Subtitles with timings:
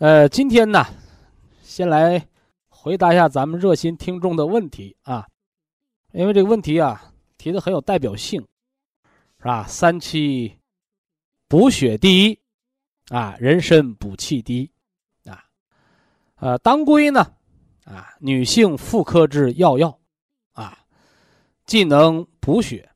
[0.00, 0.82] 呃，今天呢，
[1.60, 2.26] 先来
[2.70, 5.28] 回答一下咱们热心听众的问题啊，
[6.12, 8.40] 因为这个问题啊提的很有代表性，
[9.40, 9.66] 是吧？
[9.68, 10.58] 三七
[11.48, 12.40] 补血第一
[13.10, 14.70] 啊，人参补气第一
[15.28, 15.44] 啊，
[16.36, 17.20] 呃，当归呢
[17.84, 20.00] 啊，女性妇科之要药
[20.52, 20.78] 啊，
[21.66, 22.88] 既能补血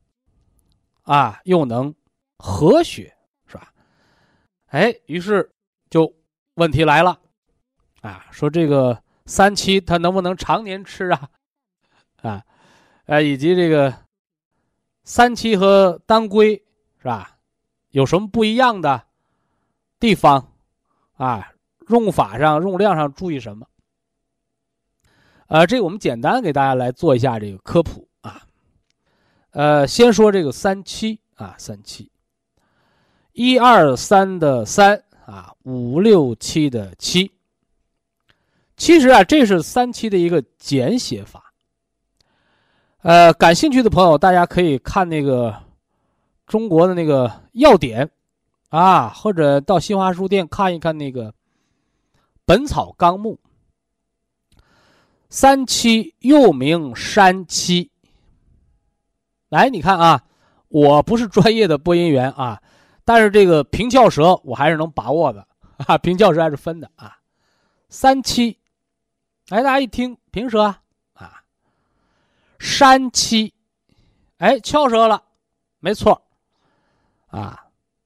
[1.03, 1.93] 啊，又能
[2.39, 3.71] 和血，是吧？
[4.69, 5.51] 哎，于是。
[5.87, 6.11] 就
[6.55, 7.19] 问题来了，
[7.99, 11.29] 啊，说这个三七它能不能常年吃啊？
[12.21, 12.45] 啊，
[13.07, 13.93] 呃，以及这个
[15.03, 16.55] 三七和当归
[16.97, 17.37] 是吧？
[17.89, 19.03] 有什么不一样的
[19.99, 20.53] 地方？
[21.17, 21.51] 啊，
[21.89, 23.67] 用法上、用量上注意什么？
[25.47, 28.43] 呃，这个我们简单给大家来做一下这个科普啊。
[29.51, 32.09] 呃，先说这个三七啊，三七，
[33.33, 35.01] 一二三的三。
[35.25, 37.31] 啊，五六七的七，
[38.77, 41.51] 其实啊，这是三七的一个简写法。
[43.01, 45.55] 呃，感兴趣的朋友，大家可以看那个
[46.45, 48.09] 中国的那个要点
[48.69, 51.31] 啊，或者到新华书店看一看那个
[52.45, 53.39] 《本草纲目》。
[55.27, 57.89] 三七又名山七。
[59.49, 60.23] 来，你看啊，
[60.67, 62.61] 我不是专业的播音员啊。
[63.05, 65.47] 但是这个平翘舌我还是能把握的
[65.87, 67.17] 啊，平翘舌还是分的啊。
[67.87, 68.57] 三七，
[69.49, 70.61] 哎，大家一听平舌
[71.13, 71.43] 啊，
[72.59, 73.53] 山七，
[74.37, 75.23] 哎，翘舌了，
[75.79, 76.21] 没错
[77.27, 77.61] 啊。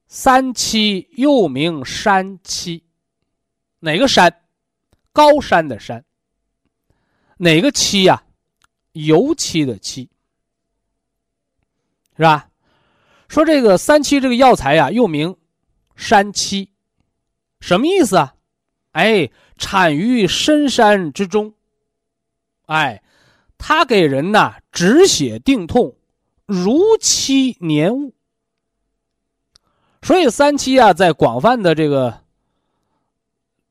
[0.08, 2.84] 三七又名山七，
[3.80, 4.42] 哪个山？
[5.14, 6.04] 高山的山。
[7.38, 8.22] 哪个七呀？
[8.94, 10.10] 油漆的漆，
[12.18, 12.49] 是吧？
[13.30, 15.38] 说这个三七这个药材呀，又名
[15.96, 16.72] 山七，
[17.60, 18.34] 什么意思啊？
[18.92, 21.54] 哎，产于深山之中，
[22.66, 23.04] 哎，
[23.60, 25.96] 它给人呐止血定痛，
[26.48, 28.16] 如期粘物。
[30.02, 32.24] 所以三七啊，在广泛的这个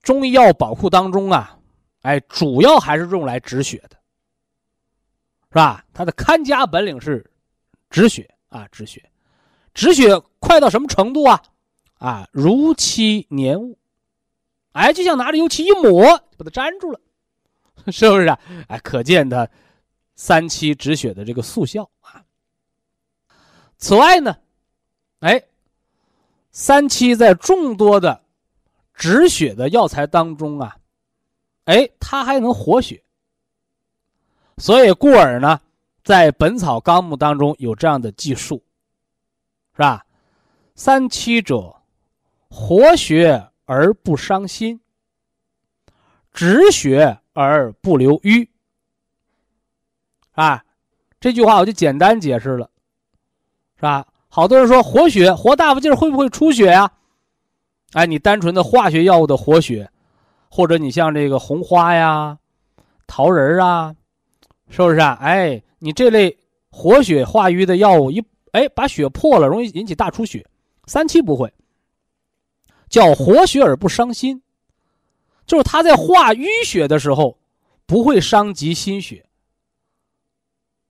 [0.03, 1.59] 中医药宝库当中啊，
[2.03, 3.97] 哎，主要还是用来止血的，
[5.49, 5.85] 是吧？
[5.93, 7.29] 它的看家本领是
[7.91, 9.08] 止血啊，止血。
[9.79, 11.41] 止血快到什么程度啊？
[11.99, 13.79] 啊，如漆粘物，
[14.73, 16.99] 哎，就像拿着油漆一抹，把它粘住了，
[17.87, 18.41] 是不是啊？
[18.67, 19.49] 哎，可见它
[20.17, 22.25] 三七止血的这个速效啊。
[23.77, 24.37] 此外呢，
[25.21, 25.41] 哎，
[26.51, 28.21] 三七在众多的
[28.95, 30.77] 止血的药材当中啊，
[31.67, 33.01] 哎，它还能活血，
[34.57, 35.61] 所以故而呢，
[36.03, 38.61] 在《本草纲目》当中有这样的记述。
[39.79, 40.05] 是吧？
[40.75, 41.77] 三七者，
[42.51, 44.81] 活血而不伤心，
[46.33, 48.51] 止血而不留瘀。
[50.33, 50.65] 啊，
[51.21, 52.69] 这句话我就简单解释了，
[53.77, 54.05] 是吧？
[54.29, 56.91] 好多人说活血活大发劲儿会不会出血呀？
[57.93, 59.89] 哎，你单纯的化学药物的活血，
[60.51, 62.37] 或者你像这个红花呀、
[63.07, 63.95] 桃仁啊，
[64.71, 65.17] 是不是啊？
[65.21, 66.37] 哎，你这类
[66.69, 68.25] 活血化瘀的药物一。
[68.53, 70.47] 哎，把血破了，容易引起大出血。
[70.87, 71.53] 三七不会，
[72.89, 74.43] 叫活血而不伤心，
[75.47, 77.39] 就是他在化淤血的时候
[77.85, 79.17] 不会伤及心血，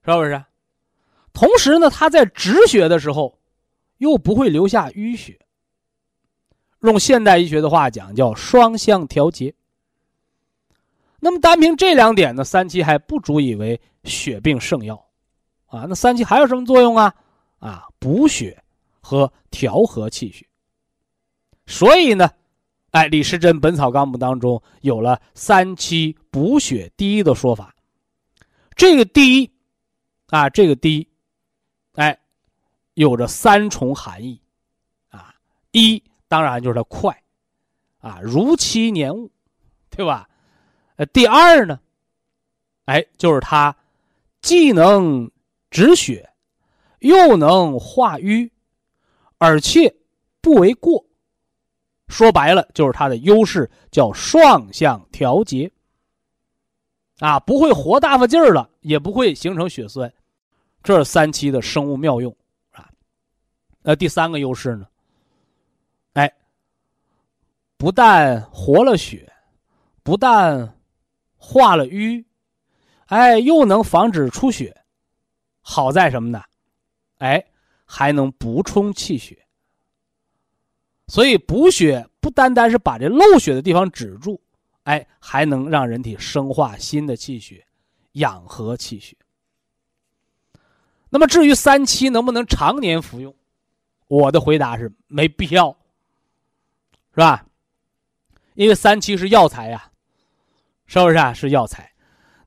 [0.04, 0.44] 是不是？
[1.32, 3.38] 同时呢，他在止血的时候
[3.98, 5.38] 又不会留下淤血。
[6.82, 9.52] 用现代医学的话讲，叫双向调节。
[11.18, 14.94] 那么单凭这两点呢，三七还不足以为血病圣药
[15.66, 15.86] 啊。
[15.88, 17.12] 那三七还有什么作用啊？
[17.58, 18.62] 啊，补血
[19.00, 20.46] 和调和气血，
[21.66, 22.30] 所以呢，
[22.90, 27.74] 哎，李时珍《本草纲目》当中有了三七补血第一的说法。
[28.76, 29.50] 这个第一，
[30.28, 31.08] 啊，这个第一，
[31.94, 32.18] 哎，
[32.94, 34.40] 有着三重含义，
[35.08, 35.34] 啊，
[35.72, 37.22] 一当然就是它快，
[37.98, 39.30] 啊，如期年物，
[39.90, 40.28] 对吧？
[40.96, 41.80] 呃，第二呢，
[42.84, 43.74] 哎，就是它
[44.40, 45.28] 既能
[45.70, 46.27] 止血，
[47.00, 48.50] 又能化瘀，
[49.38, 49.94] 而且
[50.40, 51.04] 不为过。
[52.08, 55.70] 说白了，就是它的优势叫双向调节，
[57.18, 60.10] 啊，不会活大发劲儿了，也不会形成血栓，
[60.82, 62.34] 这是三七的生物妙用
[62.70, 62.88] 啊。
[63.82, 64.88] 那第三个优势呢？
[66.14, 66.32] 哎，
[67.76, 69.30] 不但活了血，
[70.02, 70.74] 不但
[71.36, 72.24] 化了瘀，
[73.08, 74.74] 哎，又能防止出血，
[75.60, 76.42] 好在什么呢？
[77.18, 77.44] 哎，
[77.84, 79.46] 还能补充气血。
[81.06, 84.40] 所以补血不单单是把这漏血的地方止住，
[84.82, 87.66] 哎，还能让人体生化新的气血，
[88.12, 89.16] 养和气血。
[91.10, 93.34] 那么至于三七能不能常年服用，
[94.08, 95.74] 我的回答是没必要，
[97.12, 97.46] 是吧？
[98.54, 99.90] 因为三七是药材呀，
[100.84, 101.32] 是不是啊？
[101.32, 101.92] 是药材。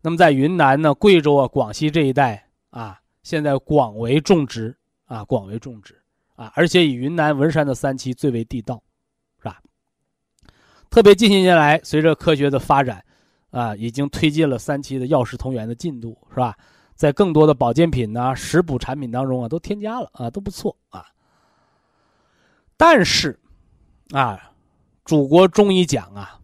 [0.02, 4.76] 那么在云南呢、贵州啊、广西这一带啊，现在广为种植
[5.06, 5.98] 啊，广为种植。
[6.36, 8.82] 啊，而且以云南文山的三七最为地道，
[9.38, 9.62] 是吧？
[10.90, 13.04] 特别近些年来，随着科学的发展，
[13.52, 16.58] 啊，已经推进了三七的药食同源的进度，是吧？
[16.96, 21.06] 在更多的保健品呐、食补产品当中啊，都添加了啊，都不错啊。
[22.76, 23.40] 但是，
[24.10, 24.52] 啊，
[25.06, 26.40] 祖国中医讲啊，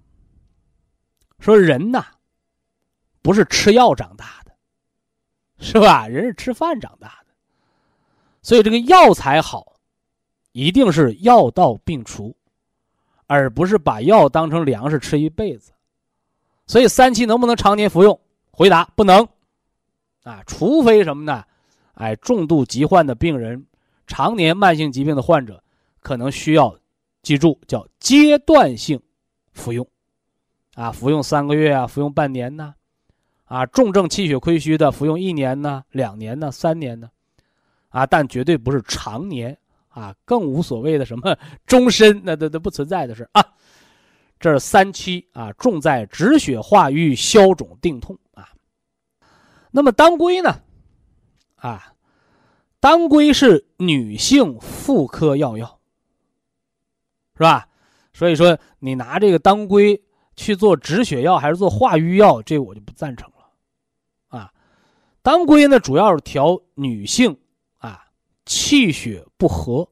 [1.40, 2.06] 说人呐，
[3.24, 4.47] 不是吃药长大的，
[5.60, 6.08] 是吧？
[6.08, 7.34] 人是吃饭长大的，
[8.42, 9.74] 所以这个药材好。
[10.54, 12.36] 一定是药到病除，
[13.28, 15.72] 而不是把药当成粮食吃一辈子。
[16.66, 18.20] 所以三七能不能常年服用？
[18.50, 19.28] 回答不能。
[20.24, 21.44] 啊，除非什么呢？
[21.94, 23.68] 哎，重度疾患的病人，
[24.08, 25.64] 常年慢性疾病的患者，
[26.00, 26.76] 可能需要
[27.22, 29.00] 记住叫阶段性
[29.52, 29.88] 服用。
[30.74, 32.74] 啊，服用三个月啊，服用半年呢？
[33.48, 37.10] 啊重症气血亏虚的，服用一年呢、两年呢、三年呢？
[37.90, 39.58] 啊，但绝对不是常年。
[39.90, 41.36] 啊，更无所谓的什么
[41.66, 43.44] 终身，那都都不存在的事啊。
[44.40, 48.48] 这是三七啊，重在止血化瘀、消肿定痛啊。
[49.72, 50.62] 那么当归呢？
[51.56, 51.94] 啊，
[52.80, 55.80] 当归是女性妇科药药，
[57.36, 57.68] 是吧？
[58.14, 60.00] 所以说你拿这个当归
[60.36, 63.28] 去做止血药还是做化瘀药，这我就不赞成。
[65.28, 67.38] 当归呢，主要是调女性
[67.80, 68.06] 啊。
[68.46, 69.90] 气血不和，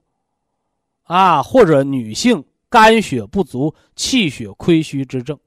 [1.04, 5.38] 啊，或者女性肝血不足、气血亏虚之症，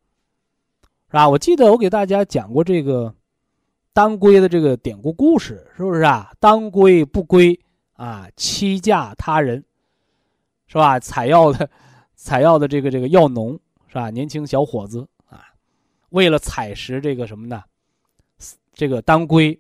[1.06, 1.26] 是吧？
[1.26, 3.14] 我记得我给大家讲过这个
[3.94, 6.34] 当归的这个典故故事，是不是啊？
[6.38, 7.58] 当归不归
[7.94, 9.64] 啊，欺嫁他人，
[10.66, 11.00] 是吧？
[11.00, 11.70] 采药的，
[12.14, 14.10] 采药的这个这个药农，是吧？
[14.10, 15.46] 年轻小伙子啊，
[16.10, 17.64] 为了采食这个什么呢？
[18.74, 19.58] 这个当归，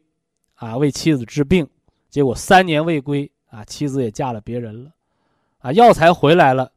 [0.58, 1.68] 啊，为妻子治病，
[2.08, 3.28] 结果三年未归。
[3.50, 4.92] 啊，妻子也嫁了别人了，
[5.60, 6.70] 啊，药材回来了，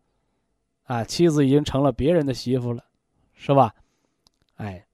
[0.86, 2.86] 啊，妻子已经成了别人的媳妇了，
[3.33, 3.75] 是吧？
[4.55, 4.86] 哎，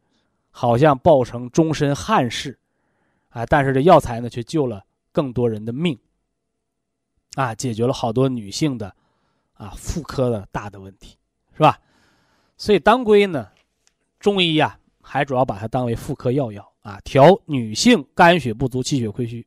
[0.49, 2.57] 好像报成终身憾事，
[3.29, 5.95] 啊，但是这药材呢，却救了更多人的命，
[7.35, 8.95] 啊，解决了好多女性的
[9.53, 11.15] 啊妇科的大的问题，
[11.53, 11.79] 是吧？
[12.57, 13.51] 所以当归呢，
[14.19, 19.45] 中医呀，还主要把它当为妇科药药啊，调女性肝血不足、气血亏虚。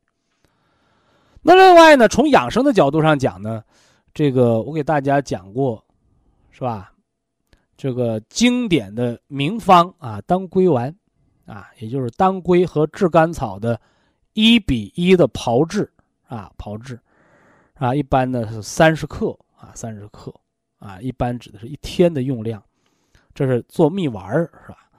[1.40, 3.64] 那另外呢，从养生的角度上讲呢，
[4.12, 5.82] 这个我给大家讲过，
[6.50, 6.92] 是吧？
[7.78, 10.94] 这个经典的名方啊，当归丸，
[11.46, 13.80] 啊，也就是当归和炙甘草的
[14.34, 15.90] 一比一的炮制
[16.28, 17.00] 啊，炮制，
[17.72, 20.30] 啊，一般呢是三十克啊，三十克
[20.78, 22.62] 啊，一般指的是一天的用量，
[23.32, 24.90] 这是做蜜丸是吧？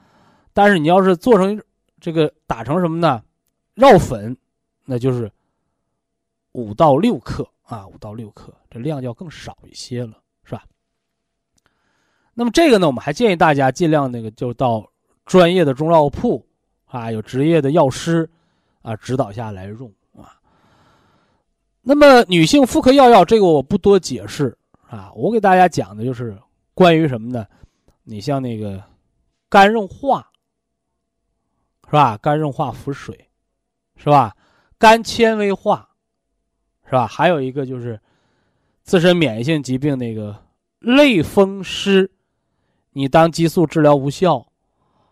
[0.53, 1.61] 但是你要是做成
[2.01, 3.23] 这个打成什么呢？
[3.75, 4.35] 药粉，
[4.83, 5.31] 那就是。
[6.53, 10.65] 五到六克啊，五到六克，这量要更少一些了，是吧？
[12.33, 14.85] 那么这个呢，我们还建议大家尽量那个就到
[15.25, 16.45] 专业的中药铺
[16.87, 18.29] 啊，有职业的药师
[18.81, 20.35] 啊指导下来用啊。
[21.81, 24.53] 那么女性妇科药药这个我不多解释
[24.89, 26.37] 啊，我给大家讲的就是
[26.73, 27.47] 关于什么呢？
[28.03, 28.83] 你像那个
[29.47, 30.29] 肝硬化
[31.91, 32.17] 是吧？
[32.21, 33.27] 肝硬化腹水
[33.97, 34.33] 是吧？
[34.77, 35.89] 肝纤维化。
[36.85, 37.05] 是吧？
[37.05, 37.99] 还有一个就是
[38.81, 40.41] 自身免疫性疾病那个
[40.79, 42.09] 类风湿
[42.91, 44.45] 你当激素治疗无效，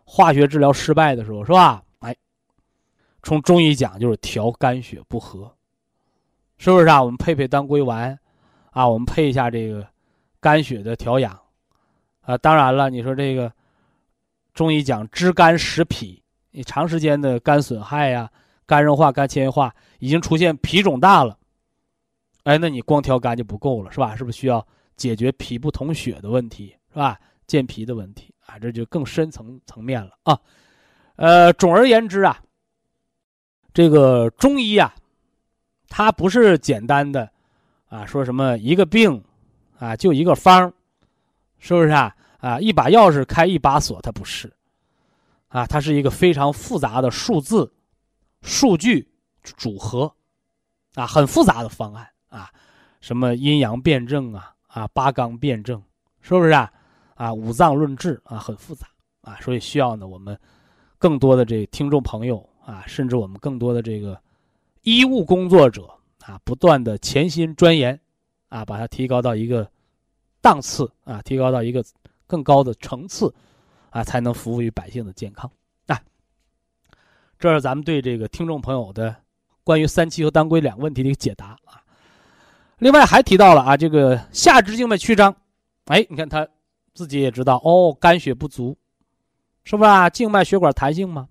[0.06, 1.84] 化学治疗失败的时候，是吧？
[2.00, 2.16] 哎，
[3.24, 5.54] 从中医讲就是调肝血不和，
[6.58, 7.04] 是不是啊？
[7.04, 8.18] 我们配配当归丸，
[8.72, 9.86] 啊，我们配一下这个
[10.40, 11.38] 肝血的调养，
[12.22, 13.52] 啊，当然了，你说这个
[14.54, 16.22] 中医讲知肝识脾，
[16.52, 18.30] 你长时间的肝损害呀、
[18.66, 21.38] 肝硬化、肝纤维化，已经出现脾肿大了，
[22.44, 24.16] 哎，那你光调肝就不够了，是吧？
[24.16, 24.66] 是不是需要
[24.96, 27.20] 解决脾不统血的问题，是吧？
[27.46, 30.40] 健脾的问题啊，这就更深层层面了啊。
[31.16, 32.40] 呃，总而言之啊，
[33.74, 34.94] 这个中医啊，
[35.88, 37.30] 它不是简单的
[37.88, 39.24] 啊，说什么一个病
[39.78, 40.72] 啊就一个方
[41.58, 42.16] 是不是啊？
[42.38, 44.52] 啊，一把钥匙开一把锁，它不是
[45.50, 47.74] 啊，它是一个非常复杂的数字、
[48.42, 49.12] 数据
[49.44, 50.16] 组合
[50.96, 52.50] 啊，很复杂的方案啊，
[53.02, 55.82] 什么阴阳辩证啊，啊，八纲辩证，
[56.22, 56.72] 是不是啊？
[57.16, 58.88] 啊，五脏论治啊，很复杂
[59.22, 60.40] 啊，所以需要呢，我们
[60.98, 64.22] 更多的这听众朋友啊，甚至我们更多的这个
[64.84, 65.90] 医务工作者
[66.22, 68.00] 啊，不断的潜心钻研
[68.50, 69.70] 啊，把它提高到一个
[70.42, 71.84] 档次啊，提高到一个
[72.28, 73.34] 更高的层次
[73.90, 75.50] 啊，才能服务于百姓的健康
[75.88, 76.00] 啊。
[77.38, 79.16] 这是咱们对这个听众朋友的
[79.64, 81.82] 关于三七和当归两个问题的一个解答啊。
[82.78, 85.36] 另外还提到了啊，这个下肢静脉曲张，
[85.86, 86.48] 哎，你看他。
[86.92, 88.78] 自己也知道哦，肝血不足，
[89.64, 90.10] 是不是啊？
[90.10, 91.30] 静脉血管弹性吗？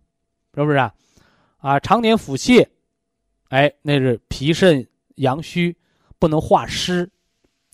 [0.54, 0.94] 是不是啊？
[1.58, 2.66] 啊，常年腹泻，
[3.48, 5.76] 哎，那是脾肾阳虚，
[6.18, 7.10] 不能化湿，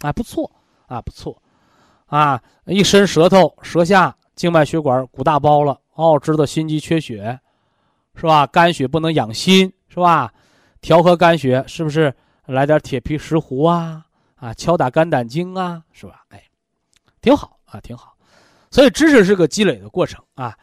[0.00, 0.50] 啊，不错
[0.86, 1.40] 啊，不错，
[2.06, 7.40] 啊，一伸舌头，舌下静脉血管鼓大包了，哦，知道心肌缺血，
[8.14, 8.46] 是吧？
[8.46, 10.32] 肝血不能养心，是吧？
[10.80, 12.14] 调和肝血，是不是
[12.46, 14.06] 来点铁皮石斛啊？
[14.36, 16.24] 啊，敲打肝胆经啊，是吧？
[16.28, 16.42] 哎，
[17.20, 17.52] 挺好。
[17.64, 18.14] 啊，挺好，
[18.70, 20.56] 所以知识是个积累的过程啊。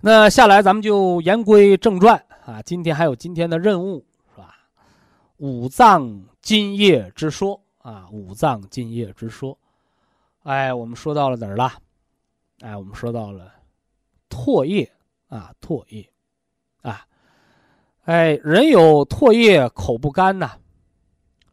[0.00, 4.02] 那下来咱们就言归正传啊，今天还有今天的任务
[4.34, 4.56] 是吧？
[5.36, 9.58] 五脏津液之说啊，五脏津液之说，
[10.44, 11.70] 哎，我们说到了哪儿了？
[12.60, 13.52] 哎，我们说到了
[14.28, 14.90] 唾液
[15.28, 16.08] 啊，唾液
[16.82, 17.06] 啊，
[18.04, 20.52] 哎，人有唾液口不干呐，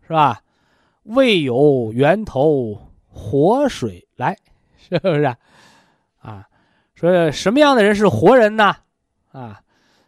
[0.02, 0.42] 是吧？
[1.04, 2.82] 胃有源头。
[3.18, 4.38] 活水来，
[4.78, 5.38] 是不是啊？
[6.20, 6.50] 啊，
[6.96, 8.76] 说什么样的人是活人呢？
[9.32, 9.62] 啊，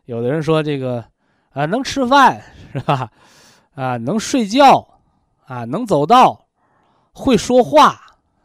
[0.03, 1.05] 有的人说这个
[1.51, 3.09] 啊，能吃饭是吧？
[3.75, 4.99] 啊，能睡觉，
[5.45, 6.49] 啊，能走道，
[7.13, 7.97] 会说话，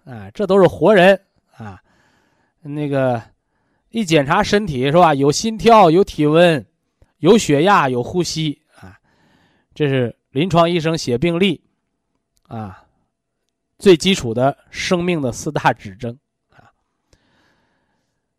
[0.04, 1.20] 啊，这都是活人
[1.56, 1.82] 啊。
[2.62, 3.22] 那个
[3.90, 5.14] 一检查身体是吧？
[5.14, 6.64] 有心跳，有体温，
[7.18, 8.98] 有血压，有呼吸啊。
[9.74, 11.62] 这是临床医生写病历
[12.48, 12.78] 啊。
[13.78, 16.16] 最基础的生命的四大指征
[16.50, 16.70] 啊！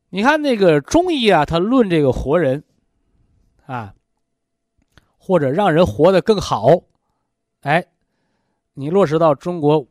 [0.07, 2.63] 你看那个中医啊，他论这个活人
[3.65, 3.93] 啊，
[5.17, 6.83] 或者让人活得更好，
[7.59, 7.85] 哎，
[8.73, 9.85] 你落实到中国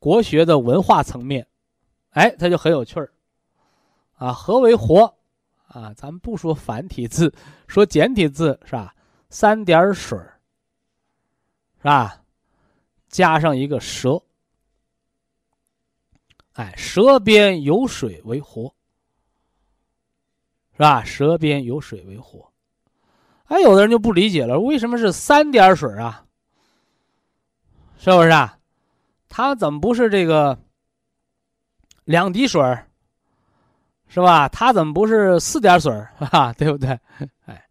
[0.00, 1.46] 国学的文化层面，
[2.10, 3.12] 哎，他就很有趣儿
[4.18, 4.32] 啊。
[4.32, 5.02] 何为活
[5.68, 5.94] 啊？
[5.94, 7.32] 咱们不说繁体字，
[7.66, 8.94] 说简体字是吧？
[9.30, 10.18] 三点水
[11.78, 12.22] 是吧？
[13.08, 14.22] 加上一个舌。
[16.52, 18.74] 哎，舌边有水为活，
[20.72, 21.04] 是吧？
[21.04, 22.52] 舌边有水为活。
[23.44, 26.26] 哎，有的人就不理解了，为什么是三点水啊？
[27.96, 28.58] 是不是啊？
[29.28, 30.58] 它怎么不是这个
[32.04, 32.60] 两滴水
[34.08, 34.48] 是吧？
[34.48, 36.98] 它怎么不是四点水 哈，对不对？
[37.46, 37.62] 哎，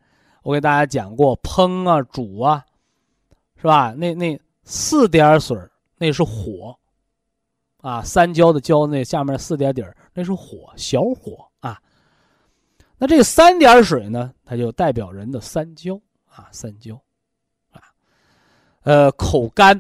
[0.43, 2.63] 我给大家讲过，烹啊、煮啊，
[3.57, 3.91] 是吧？
[3.93, 5.57] 那那四点水
[5.97, 6.77] 那是火。
[7.81, 11.79] 啊，三焦的焦那下面四点底儿，那是火，小火啊。
[12.97, 15.95] 那这三点水呢，它就代表人的三焦
[16.27, 16.99] 啊，三焦
[17.71, 17.79] 啊。
[18.81, 19.79] 呃，口干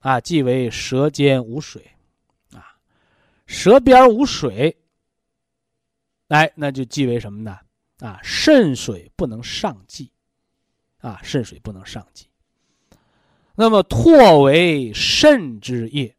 [0.00, 1.88] 啊，即为舌尖无水
[2.54, 2.74] 啊，
[3.46, 4.76] 舌边无水，
[6.28, 7.58] 哎，那就即为什么呢？
[8.00, 10.10] 啊，肾水不能上济
[10.98, 12.26] 啊，肾水不能上济。
[13.54, 16.14] 那么唾为肾之液。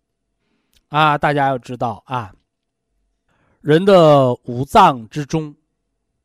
[0.89, 2.33] 啊，大家要知道啊，
[3.61, 5.55] 人的五脏之中，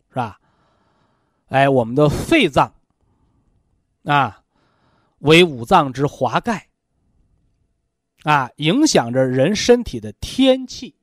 [0.08, 0.40] 是吧？
[1.48, 2.74] 哎，我们的肺脏
[4.04, 4.42] 啊，
[5.18, 6.68] 为五脏之华盖
[8.22, 10.96] 啊，影响着人身体的天气，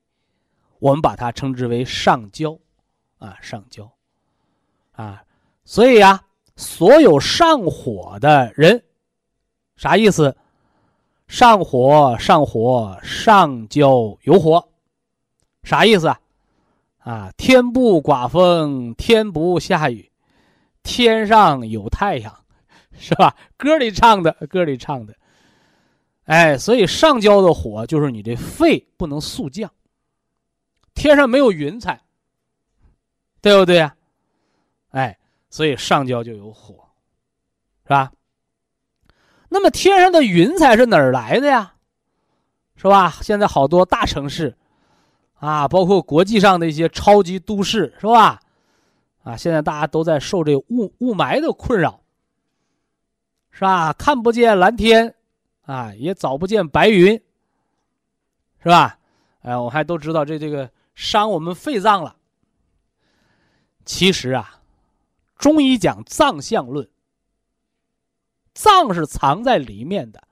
[0.80, 2.58] 我们把它称之为上焦
[3.22, 3.90] 啊，上焦
[4.94, 5.24] 啊，
[5.64, 6.24] 所以呀，
[6.56, 8.84] 所有上火的人，
[9.76, 10.36] 啥意思？
[11.28, 14.68] 上火，上火，上焦有火，
[15.64, 16.20] 啥意思啊？
[16.98, 20.12] 啊，天不刮风，天不下雨，
[20.82, 22.36] 天上有太阳，
[22.98, 23.36] 是吧？
[23.56, 25.16] 歌里唱的，歌里唱的。
[26.26, 29.72] 哎，所以上焦的火就是你这肺不能速降。
[30.94, 32.02] 天上没有云彩，
[33.42, 33.96] 对不对呀？
[34.92, 35.18] 哎，
[35.50, 36.76] 所以上焦就有火，
[37.84, 38.12] 是吧？
[39.50, 41.74] 那么天上的云彩是哪儿来的呀？
[42.76, 43.18] 是吧？
[43.22, 44.56] 现在好多大城市，
[45.36, 48.40] 啊，包括国际上的一些超级都市，是吧？
[49.24, 52.02] 啊，现在大家都在受这雾雾霾的困扰，
[53.50, 53.92] 是吧？
[53.94, 55.14] 看不见蓝天，
[55.64, 57.22] 啊，也找不见白云，
[58.62, 58.98] 是吧？
[59.42, 60.70] 哎，我还都知道这这个。
[60.94, 62.16] 伤我们肺脏了。
[63.94, 64.62] 其实啊，
[65.38, 66.88] 中医讲脏象论，
[68.54, 70.24] 脏是藏在里面的，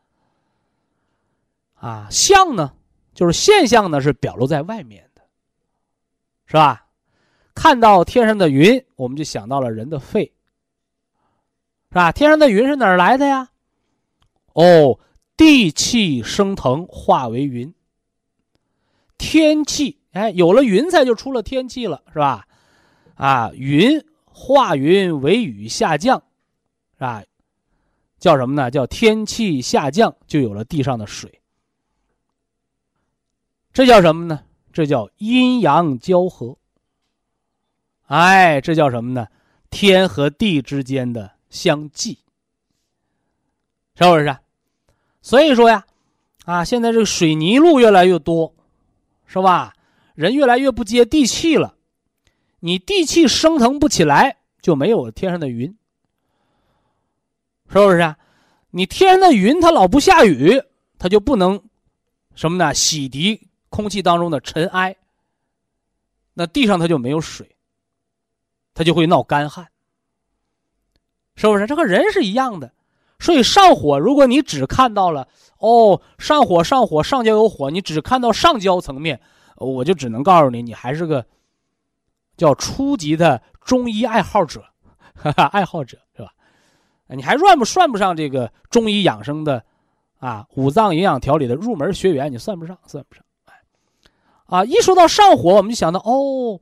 [1.73, 2.73] 啊，象呢
[3.13, 5.21] 就是现象呢是表露在外面的，
[6.45, 6.87] 是吧？
[7.53, 10.31] 看到天上的云，我们就想到了人的肺，
[11.89, 12.13] 是吧？
[12.13, 13.49] 天上的云是哪儿来的呀？
[14.53, 14.97] 哦，
[15.35, 17.75] 地气升腾化为云，
[19.17, 19.99] 天气。
[20.11, 22.47] 哎，有了云彩就出了天气了，是吧？
[23.19, 26.23] 啊，云化云为雨下降，
[26.93, 27.21] 是吧？
[28.17, 28.71] 叫什么呢？
[28.71, 31.41] 叫天气下降，就有了地上的水。
[33.73, 34.45] 这叫什么呢？
[34.71, 36.57] 这叫阴阳交合。
[38.07, 39.27] 哎，这叫什么呢？
[39.69, 42.19] 天和地之间的相济，
[43.95, 44.37] 是不是？
[45.21, 45.85] 所以说呀，
[46.45, 48.55] 啊，现在这个水泥路越来越多，
[49.27, 49.73] 是吧？
[50.15, 51.75] 人越来越不接地气了，
[52.59, 55.77] 你地气升腾不起来，就没有天上的云，
[57.69, 58.15] 是不是？
[58.71, 60.61] 你天上的云它老不下雨，
[60.97, 61.61] 它就不能
[62.35, 62.73] 什么呢？
[62.73, 63.39] 洗涤
[63.69, 64.95] 空气当中的尘埃。
[66.33, 67.55] 那地上它就没有水，
[68.73, 69.67] 它就会闹干旱，
[71.35, 71.65] 是不是？
[71.65, 72.71] 这和人是一样的。
[73.19, 79.19] 所以上火，如果你只看到了哦，上火上火上焦有火，你只看到上焦层面。
[79.55, 81.25] 我就只能告诉你，你还是个
[82.39, 84.63] 叫初级的中医爱好者，
[85.13, 86.31] 哈哈，爱好者是吧？
[87.09, 89.63] 你还算不算不上这个中医养生的
[90.19, 90.47] 啊？
[90.55, 93.23] 五脏营养调理的入门学员，你算不上，算不上。
[94.45, 96.59] 啊，一说到上火，我们就想到哦，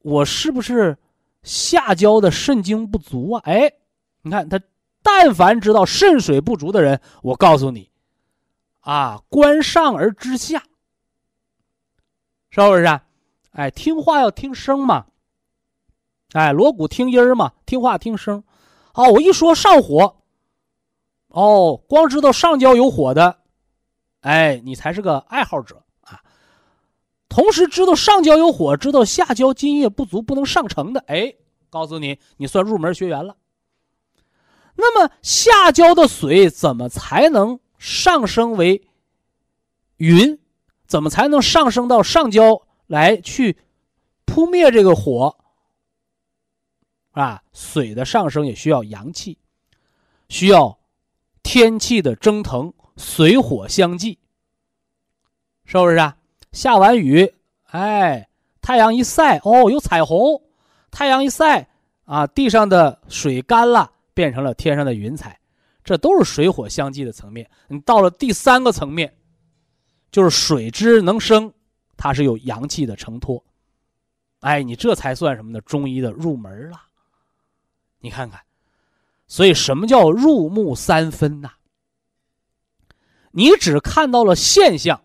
[0.00, 0.96] 我是不是
[1.42, 3.42] 下焦的肾精不足啊？
[3.44, 3.70] 哎，
[4.22, 4.58] 你看他，
[5.02, 7.90] 但凡知道肾水不足的人，我告诉你，
[8.80, 10.62] 啊，观上而知下。
[12.50, 13.04] 是不是啊？
[13.52, 15.06] 哎，听话要听声嘛。
[16.32, 18.44] 哎，锣鼓听音儿嘛，听话听声。
[18.94, 20.16] 哦，我一说上火，
[21.28, 23.38] 哦，光知道上焦有火的，
[24.20, 26.20] 哎，你才是个爱好者啊。
[27.28, 31.34] 同时知道上焦有火，知道下焦津液不足不能上乘的，哎，
[31.70, 33.36] 告诉你，你算入门学员了。
[34.74, 38.88] 那么下焦的水怎么才能上升为
[39.96, 40.38] 云？
[40.86, 43.56] 怎么才能上升到上焦来去
[44.24, 45.36] 扑灭这个火？
[47.12, 49.38] 啊，水的上升也需要阳气，
[50.28, 50.76] 需要
[51.44, 54.18] 天气的蒸腾，水火相济，
[55.64, 56.16] 是不是啊？
[56.50, 57.32] 下完雨，
[57.66, 58.28] 哎，
[58.60, 60.42] 太阳一晒，哦，有彩虹。
[60.90, 61.68] 太阳一晒，
[62.04, 65.38] 啊，地上的水干了，变成了天上的云彩，
[65.84, 67.48] 这都是水火相济的层面。
[67.68, 69.14] 你到了第三个层面。
[70.10, 71.52] 就是水之能生，
[71.98, 73.44] 它是有阳气的承托，
[74.40, 75.60] 哎，你这才算什么呢？
[75.62, 76.80] 中医的入门了。
[77.98, 78.40] 你看看，
[79.26, 81.50] 所以什么叫入木三分呐？
[83.32, 85.02] 你只看到了现象，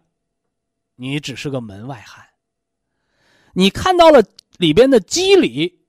[0.96, 2.26] 你只是个门外汉。
[3.54, 4.24] 你看到了
[4.58, 5.84] 里边的机理，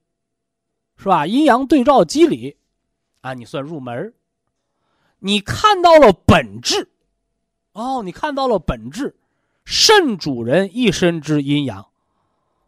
[0.97, 1.27] 是吧？
[1.27, 2.57] 阴阳对照机理，
[3.21, 4.11] 啊，你算入门。
[5.19, 6.91] 你看到了本质。
[7.73, 9.15] 哦，你看到了本质，
[9.65, 11.85] 肾主人一身之阴阳，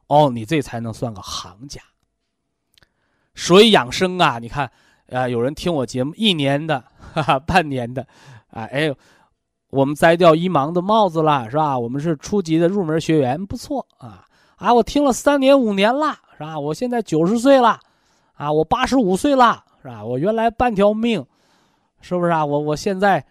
[0.07, 1.79] 哦，你这才能算个行家。
[3.35, 4.71] 所以养生啊，你看，
[5.11, 6.83] 啊，有人听我节目一年的，
[7.13, 8.01] 哈哈，半年的，
[8.49, 8.91] 啊，哎，
[9.69, 11.77] 我们摘掉一盲的帽子了，是吧？
[11.77, 14.25] 我们是初级的入门学员，不错啊，
[14.57, 16.59] 啊，我听了三年五年了，是吧？
[16.59, 17.79] 我现在九十岁了，
[18.33, 20.03] 啊，我八十五岁了，是吧？
[20.03, 21.25] 我原来半条命，
[22.01, 22.43] 是不是啊？
[22.43, 23.25] 我我现在，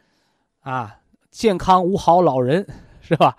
[0.61, 0.99] 啊。
[1.29, 2.67] 健康无好老人，
[3.03, 3.37] 是吧？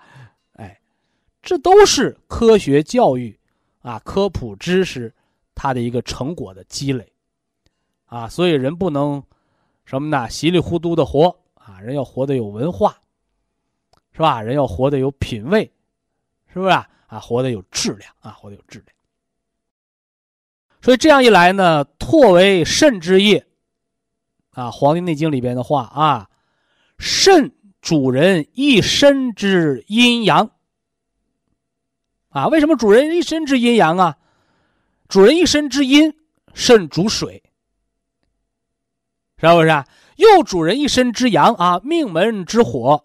[1.48, 3.34] 这都是科学教育
[3.80, 5.14] 啊，科普知识
[5.54, 7.10] 它的一个成果的积累
[8.04, 8.28] 啊。
[8.28, 9.22] 所以人不能
[9.86, 10.28] 什么呢？
[10.28, 12.98] 稀里糊涂的活啊，人要活得有文化，
[14.12, 14.42] 是吧？
[14.42, 15.72] 人要活得有品位，
[16.52, 16.70] 是不是？
[16.70, 16.86] 啊，
[17.18, 18.94] 活得有质量啊，活得有质量。
[20.82, 23.46] 所以这样一来呢，唾为肾之液，
[24.50, 26.28] 啊，《黄帝内经》里边的话啊，
[26.98, 30.50] 肾主人一身之阴阳。
[32.30, 34.18] 啊，为什么主人一身之阴阳啊？
[35.08, 36.14] 主人一身之阴，
[36.52, 37.42] 肾主水，
[39.38, 39.86] 是不是啊？
[40.16, 43.04] 又主人一身之阳啊，命门之火，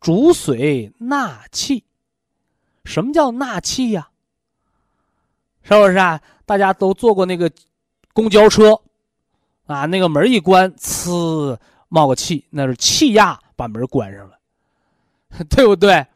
[0.00, 1.84] 主水纳气。
[2.84, 4.08] 什么叫纳气呀？
[5.62, 6.20] 是不是啊？
[6.46, 7.50] 大家都坐过那个
[8.12, 8.80] 公交车
[9.66, 11.58] 啊，那个门一关，呲，
[11.88, 14.38] 冒个气，那是气压把门关上了，
[15.50, 16.06] 对不对？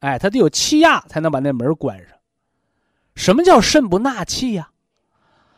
[0.00, 2.18] 哎，它得有气压才能把那门关上。
[3.14, 4.70] 什么叫肾不纳气呀？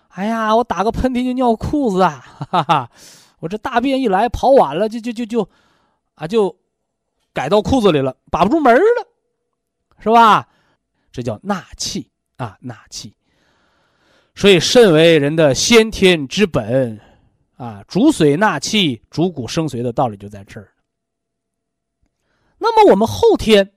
[0.08, 2.22] 哎呀，我打个喷嚏就尿裤子啊！
[2.50, 2.90] 哈哈，
[3.38, 5.48] 我这大便一来跑晚了，就就就就，
[6.16, 6.54] 啊，就
[7.32, 9.08] 改到裤子里了，把不住门了，
[10.00, 10.46] 是吧？
[11.10, 13.14] 这叫纳气啊，纳气。
[14.34, 17.00] 所以肾为人的先天之本，
[17.56, 20.68] 啊，主水纳气，主骨生髓的道理就在这儿。
[22.58, 23.71] 那么我们后天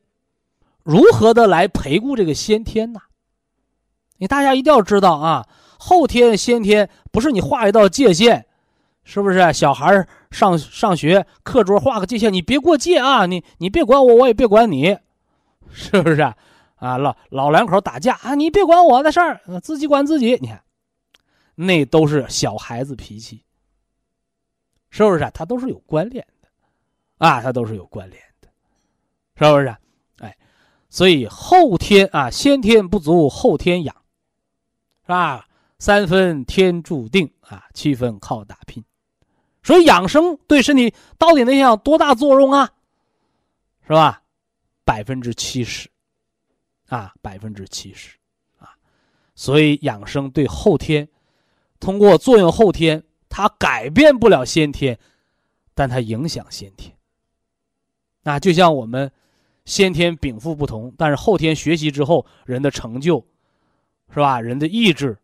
[0.85, 3.01] 如何的来培固这个先天呢？
[4.17, 5.47] 你大家一定要知道啊，
[5.79, 8.45] 后天先天不是你画一道界限，
[9.03, 9.51] 是不是？
[9.51, 14.95] 小孩上上学课桌画个界限，你别过界啊，你你别管我，我也别管你，
[15.71, 16.21] 是不是？
[16.75, 20.37] 啊，老老两口打架啊，你别管我的事儿，自己管自己。
[20.39, 20.61] 你看，
[21.55, 23.43] 那都是小孩子脾气，
[24.91, 25.31] 是不是？
[25.33, 26.47] 他都是有关联的，
[27.17, 28.47] 啊，他都是有关联的，
[29.35, 29.75] 是不是？
[30.95, 33.93] 所以后天啊，先天不足，后天养。
[35.01, 35.45] 是吧？
[35.77, 38.81] 三分天注定啊，七分靠打拼。
[39.61, 42.71] 所以养生对身体到底能影响多大作用啊？
[43.85, 44.23] 是吧？
[44.85, 45.89] 百分之七十，
[46.87, 48.15] 啊，百分之七十，
[48.57, 48.69] 啊。
[49.35, 51.05] 所以养生对后天，
[51.81, 54.97] 通过作用后天，它改变不了先天，
[55.73, 56.95] 但它影响先天。
[58.23, 59.11] 那就像我们
[59.65, 63.25] 先天禀赋不同，但是后天学习之后，人的成就。
[64.13, 64.39] 是吧？
[64.39, 65.17] 人的意志，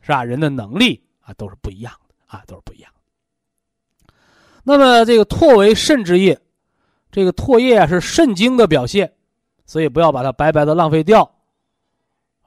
[0.00, 0.24] 是吧？
[0.24, 2.92] 人的能力啊，都是不一样的啊，都是不一样。
[4.64, 6.38] 那么这个唾为肾之液，
[7.12, 9.14] 这个唾液啊是肾精的表现，
[9.64, 11.34] 所以不要把它白白的浪费掉。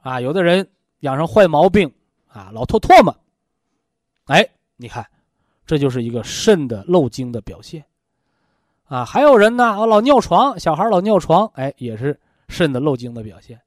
[0.02, 1.92] 啊，有的人养成坏毛病
[2.28, 3.16] 啊，老吐唾沫，
[4.26, 5.04] 哎，你看，
[5.66, 7.82] 这就是一个肾的漏精的表现。
[8.88, 13.60] 啊，还有人呢，老尿床，小孩老尿床，哎，也是肾的漏精的表现。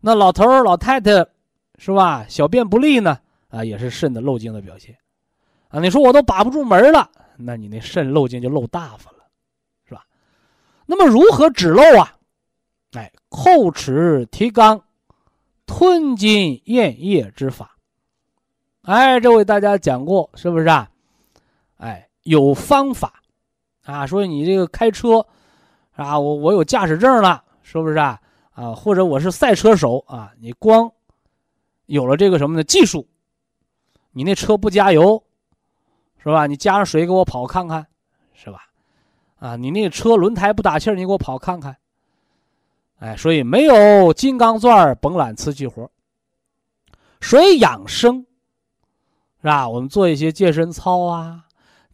[0.00, 1.26] 那老头儿、老太太，
[1.78, 2.26] 是吧？
[2.28, 4.96] 小便不利呢，啊，也是肾的漏精的表现，
[5.68, 9.18] 啊，你说我都把不住门了，那你那肾漏精就漏大发了，
[9.88, 10.04] 是吧？
[10.86, 12.12] 那么如何止漏啊？
[12.92, 14.82] 哎，叩齿提肛，
[15.66, 17.76] 吞津咽液之法。
[18.82, 20.90] 哎，这为大家讲过，是不是啊？
[21.78, 23.22] 哎，有方法，
[23.86, 25.24] 啊，说你这个开车，
[25.94, 28.20] 啊，我我有驾驶证了，是不是啊？
[28.52, 30.90] 啊，或者我是赛车手啊，你光
[31.86, 33.06] 有了这个什么的技术，
[34.12, 35.22] 你那车不加油，
[36.18, 36.46] 是吧？
[36.46, 37.86] 你加上水给我跑看看，
[38.34, 38.62] 是吧？
[39.38, 41.76] 啊，你那车轮胎不打气儿，你给我跑看看。
[42.98, 45.90] 哎，所以没有金刚钻甭揽瓷器活
[47.20, 48.26] 所以养生
[49.40, 49.68] 是吧？
[49.68, 51.44] 我们做一些健身操啊，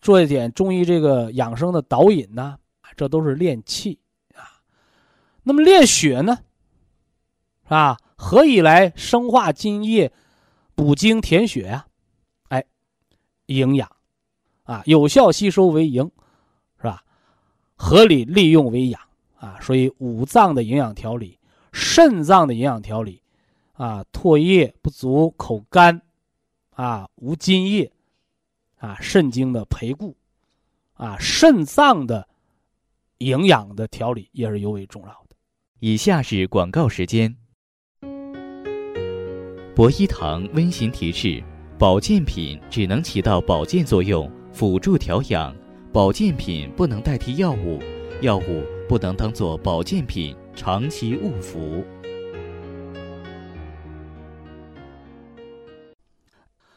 [0.02, 2.58] 做一点中医这个养生的导引呢，
[2.96, 3.98] 这都是练气
[4.34, 4.60] 啊。
[5.44, 6.38] 那么练血呢？
[7.68, 10.12] 啊，何以来生化津液、
[10.74, 11.86] 补精填血呀？
[12.48, 12.64] 哎，
[13.46, 13.88] 营养，
[14.64, 16.10] 啊，有效吸收为营，
[16.76, 17.02] 是吧？
[17.76, 19.00] 合理利用为养，
[19.36, 21.38] 啊，所以五脏的营养调理，
[21.72, 23.22] 肾脏的营养调理，
[23.74, 26.02] 啊，唾液不足、口干，
[26.70, 27.90] 啊，无津液，
[28.82, 30.16] 啊，肾精的培固，
[30.94, 32.28] 啊，肾脏的
[33.18, 35.36] 营养的调理也是尤为重要的。
[35.78, 37.32] 以下是广告时间。
[39.72, 41.40] 博一堂温馨提示：
[41.78, 45.54] 保健品只能起到保健作用，辅助调养；
[45.92, 47.78] 保健品不能代替药物，
[48.20, 51.84] 药物不能当做保健品长期误服。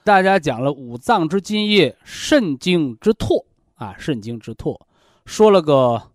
[0.05, 4.79] 大家讲了五脏之津液，肾精之唾啊，肾精之唾，
[5.25, 6.11] 说了个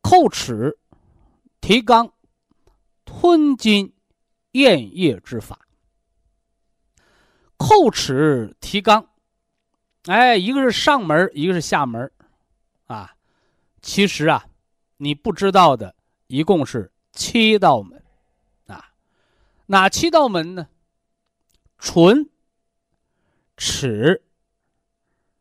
[0.00, 0.78] 叩齿、
[1.60, 2.10] 提肛、
[3.04, 3.92] 吞津、
[4.52, 5.68] 咽液之法。
[7.58, 9.04] 叩齿提肛，
[10.06, 12.10] 哎，一个是上门，一个是下门，
[12.86, 13.14] 啊，
[13.82, 14.46] 其实啊，
[14.96, 15.94] 你不知道的
[16.26, 18.02] 一共是七道门，
[18.66, 18.82] 啊
[19.66, 20.68] 哪七道门呢？
[21.78, 22.30] 唇、
[23.58, 24.22] 齿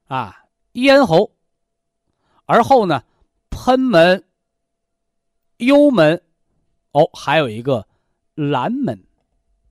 [0.08, 1.32] 啊、咽喉，
[2.46, 3.04] 而后呢，
[3.50, 4.26] 喷门、
[5.58, 6.22] 幽门，
[6.92, 7.88] 哦，还有一个
[8.36, 9.06] 阑门。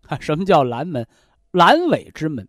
[0.02, 1.06] 啊，什么叫阑门？
[1.50, 2.48] 阑尾之门。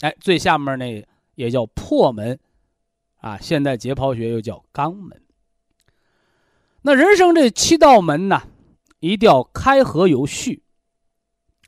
[0.00, 2.38] 哎，最下面那也叫破门，
[3.18, 5.22] 啊，现代解剖学又叫肛门。
[6.82, 8.42] 那人生这七道门呢，
[8.98, 10.64] 一定要开合有序，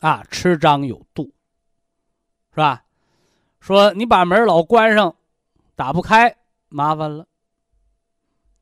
[0.01, 1.33] 啊，吃张有度，
[2.51, 2.85] 是吧？
[3.62, 5.14] 说你把门老关上，
[5.77, 6.37] 打不开，
[6.68, 7.29] 麻烦了，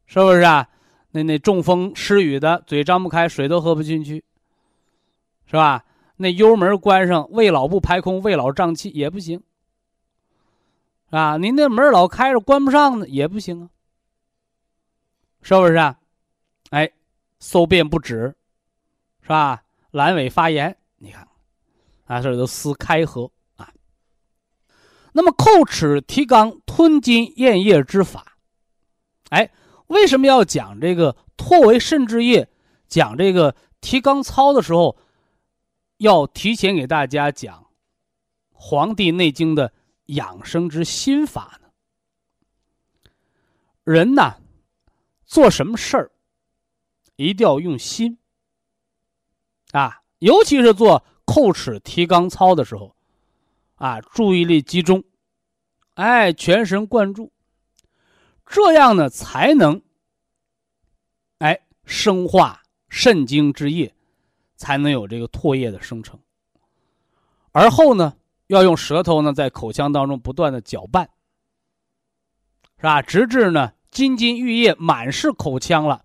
[0.05, 0.69] 是不是啊？
[1.13, 4.23] 那那中风失语的，嘴张不开，水都喝不进去，
[5.47, 5.87] 是吧？
[6.17, 9.43] 那幽门关上，胃老不排空，胃老胀气也不行，
[11.09, 13.71] 啊，您那门老开着，关不上呢也不行啊，
[15.41, 15.99] 是不是啊？
[16.73, 16.93] 哎，
[17.39, 18.37] 搜便不止，
[19.23, 19.63] 是吧？
[19.93, 21.27] 阑尾发炎，你看，
[22.05, 23.33] 啊，这都撕开合。
[25.13, 28.37] 那么叩齿提肛、吞津咽液之法，
[29.31, 29.51] 哎，
[29.89, 32.49] 为什么要讲这个唾为肾之液？
[32.89, 34.97] 讲这个提肛操的时候，
[35.99, 37.63] 要提前给大家讲
[38.53, 39.73] 《黄帝内经》的
[40.07, 41.69] 养生之心法呢？
[43.85, 44.37] 人呐，
[45.25, 46.11] 做什么事儿？
[47.17, 48.19] 一定要用心
[49.73, 52.97] 啊，尤其是做叩齿提肛操的时候，
[53.81, 55.03] 啊，注意力集中，
[55.95, 57.33] 哎，全神贯注，
[58.45, 59.81] 这样呢才能，
[61.39, 63.95] 哎，生化肾精之液，
[64.55, 66.21] 才能有这个唾液的生成。
[67.53, 71.09] 而后呢，要用舌头呢在口腔当中不断的搅拌，
[72.77, 73.01] 是吧？
[73.01, 76.05] 直至呢津津玉液满是口腔了。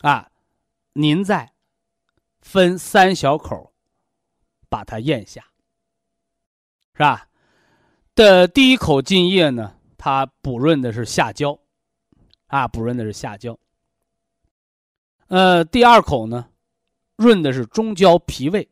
[0.00, 0.32] 啊，
[0.94, 1.52] 您再
[2.40, 3.72] 分三小口，
[4.68, 5.46] 把它咽下，
[6.94, 7.28] 是吧？
[8.14, 11.58] 的第一口津液呢，它补润的是下焦，
[12.46, 13.58] 啊，补润的是下焦。
[15.26, 16.48] 呃，第二口呢，
[17.16, 18.68] 润的是中焦脾胃，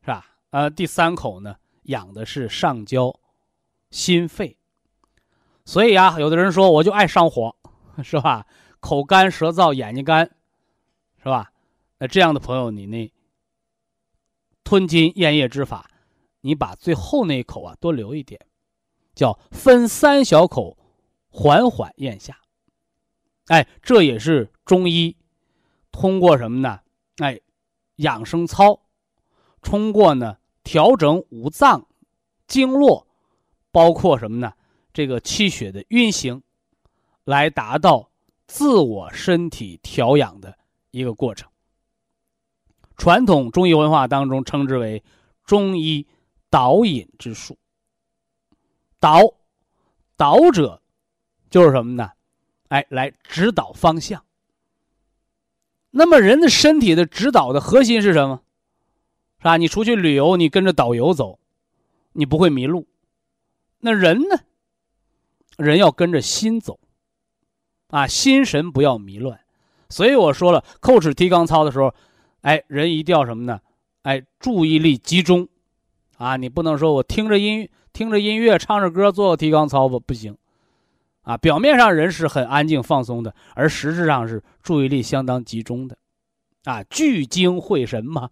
[0.00, 0.26] 是吧？
[0.50, 3.14] 呃，第三口呢，养的是上焦
[3.90, 4.56] 心肺。
[5.66, 7.54] 所以啊，有的人说我就爱上火，
[8.02, 8.46] 是吧？
[8.80, 10.30] 口干舌燥，眼睛干，
[11.18, 11.52] 是吧？
[11.98, 13.12] 那这样的朋友，你那
[14.64, 15.90] 吞津咽液之法，
[16.46, 18.40] 你把最后那一口啊多留一点，
[19.14, 20.78] 叫分三小口，
[21.28, 22.40] 缓缓咽下。
[23.48, 25.16] 哎，这也是中医
[25.90, 26.80] 通过什么呢？
[27.18, 27.40] 哎，
[27.96, 28.80] 养生操，
[29.60, 31.86] 通过呢调整五脏
[32.46, 33.06] 经络，
[33.72, 34.52] 包括什么呢？
[34.92, 36.42] 这个气血的运行，
[37.24, 38.10] 来达到。
[38.48, 40.56] 自我身体调养的
[40.92, 41.50] 一个过程。
[42.96, 45.02] 传统中医文化当中称之为
[45.44, 46.06] 中医
[46.50, 47.56] 导引之术。
[48.98, 49.22] 导，
[50.16, 50.80] 导者
[51.50, 52.10] 就是什么呢？
[52.68, 54.24] 哎，来指导方向。
[55.90, 58.42] 那么人的身体的指导的核心是什么？
[59.38, 59.56] 是吧？
[59.56, 61.38] 你出去旅游，你跟着导游走，
[62.12, 62.86] 你不会迷路。
[63.78, 64.40] 那人呢？
[65.56, 66.80] 人要跟着心走。
[67.88, 69.40] 啊，心神不要迷乱，
[69.88, 71.94] 所以我说了，叩齿提肛操的时候，
[72.40, 73.60] 哎，人一定要什么呢？
[74.02, 75.48] 哎，注意力集中，
[76.16, 80.36] 啊，你不能说我听着音听着音乐，唱着歌做个提肛操不不行，
[81.22, 85.96] 啊，表面上人是很安静放松的，而实质上是注意力相当集中的，
[86.64, 88.30] 啊，聚精会神嘛，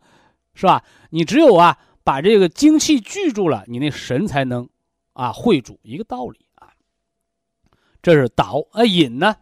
[0.54, 0.82] 是吧？
[1.10, 4.68] 你只有啊把这个精气聚住了，你那神才能
[5.12, 6.68] 啊会主，一个道理啊。
[8.02, 9.36] 这是导，啊引呢？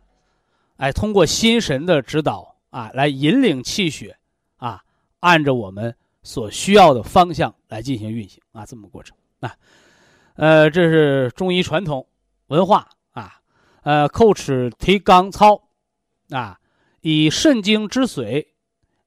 [0.77, 4.17] 哎，通过心神的指导啊，来引领气血，
[4.57, 4.83] 啊，
[5.21, 9.57] 按照我们所需要的方向来进行运行啊，这么过程啊，
[10.35, 12.07] 呃，这是中医传统
[12.49, 13.41] 文化啊，
[13.83, 15.63] 呃，叩齿提肛操
[16.29, 16.61] 啊，
[17.01, 18.55] 以肾经之水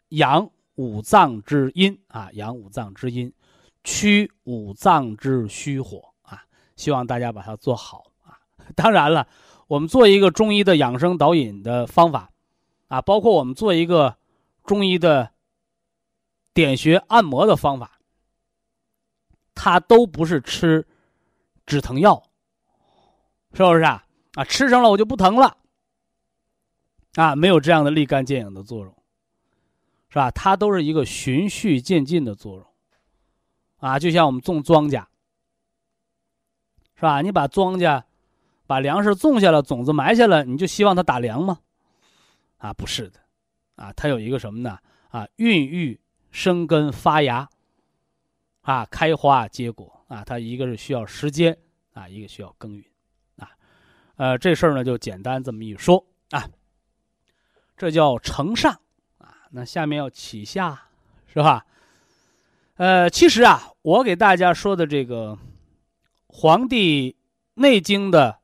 [0.10, 3.32] 养五脏之阴啊，养五脏之阴，
[3.84, 6.44] 驱五脏之虚火啊，
[6.76, 8.40] 希望大家把它做好啊，
[8.76, 9.28] 当然了。
[9.68, 12.32] 我们做一个中医的养生导引的方法，
[12.88, 14.16] 啊，包括我们做一个
[14.64, 15.32] 中医的
[16.54, 17.95] 点穴按摩的方法，
[19.56, 20.86] 它都不是吃
[21.66, 22.22] 止疼药，
[23.54, 24.06] 是不是啊？
[24.36, 25.58] 啊，吃上了我就不疼了，
[27.16, 28.96] 啊，没有这样的立竿见影的作用，
[30.10, 30.30] 是吧？
[30.30, 32.68] 它都是一个循序渐进的作用，
[33.78, 35.06] 啊，就像我们种庄稼，
[36.96, 37.22] 是吧？
[37.22, 38.04] 你把庄稼。
[38.68, 41.60] 把粮食种下了，种子埋下了，你就希望它打粮吗？
[42.58, 43.20] 啊，不是的，
[43.76, 44.80] 啊，它有一个什么呢？
[45.10, 47.48] 啊，孕育生根发芽，
[48.66, 51.56] 啊，开花结果啊，它一个是需要时间
[51.94, 52.84] 啊，一个需要耕耘
[53.38, 53.52] 啊，
[54.16, 56.50] 呃，这事儿呢就简单这么一说啊，
[57.78, 58.74] 这叫承上
[59.20, 60.90] 啊，那下面要启下，
[61.28, 61.66] 是吧？
[62.78, 65.34] 呃，其实啊，我给大家说的这个
[66.28, 67.16] 《黄帝
[67.54, 68.40] 内经》的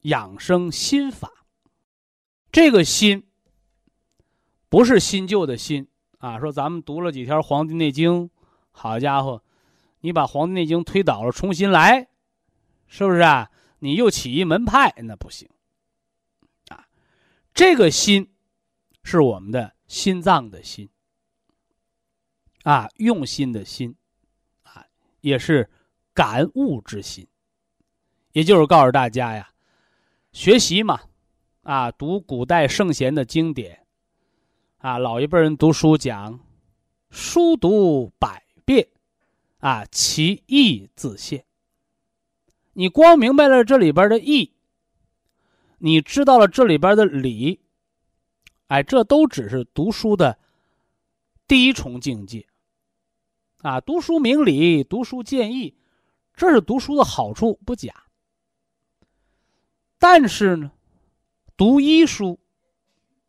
[0.00, 1.30] 养生心法，
[2.50, 3.28] 这个心
[4.68, 5.86] 不是新旧的新。
[6.18, 8.24] 啊，说咱们读了几条《黄帝内经》，
[8.72, 9.42] 好家伙，
[10.00, 12.08] 你把《黄帝内经》推倒了，重新来，
[12.86, 13.50] 是不是啊？
[13.78, 15.48] 你又起一门派，那不行。
[16.68, 16.86] 啊，
[17.54, 18.32] 这个心
[19.02, 20.88] 是我们的心脏的心，
[22.64, 23.94] 啊，用心的心，
[24.62, 24.86] 啊，
[25.20, 25.70] 也是
[26.12, 27.26] 感悟之心，
[28.32, 29.50] 也就是告诉大家呀，
[30.32, 31.00] 学习嘛，
[31.62, 33.86] 啊，读古代圣贤的经典。
[34.78, 36.40] 啊，老一辈人读书讲，
[37.10, 38.88] 书读百遍，
[39.60, 41.44] 啊，其义自现。
[42.72, 44.52] 你光明白了这里边的义，
[45.78, 47.60] 你知道了这里边的理，
[48.66, 50.38] 哎，这都只是读书的
[51.46, 52.46] 第一重境界。
[53.62, 55.76] 啊，读书明理，读书见义，
[56.34, 57.92] 这是读书的好处，不假。
[59.98, 60.72] 但是呢，
[61.56, 62.40] 读医书，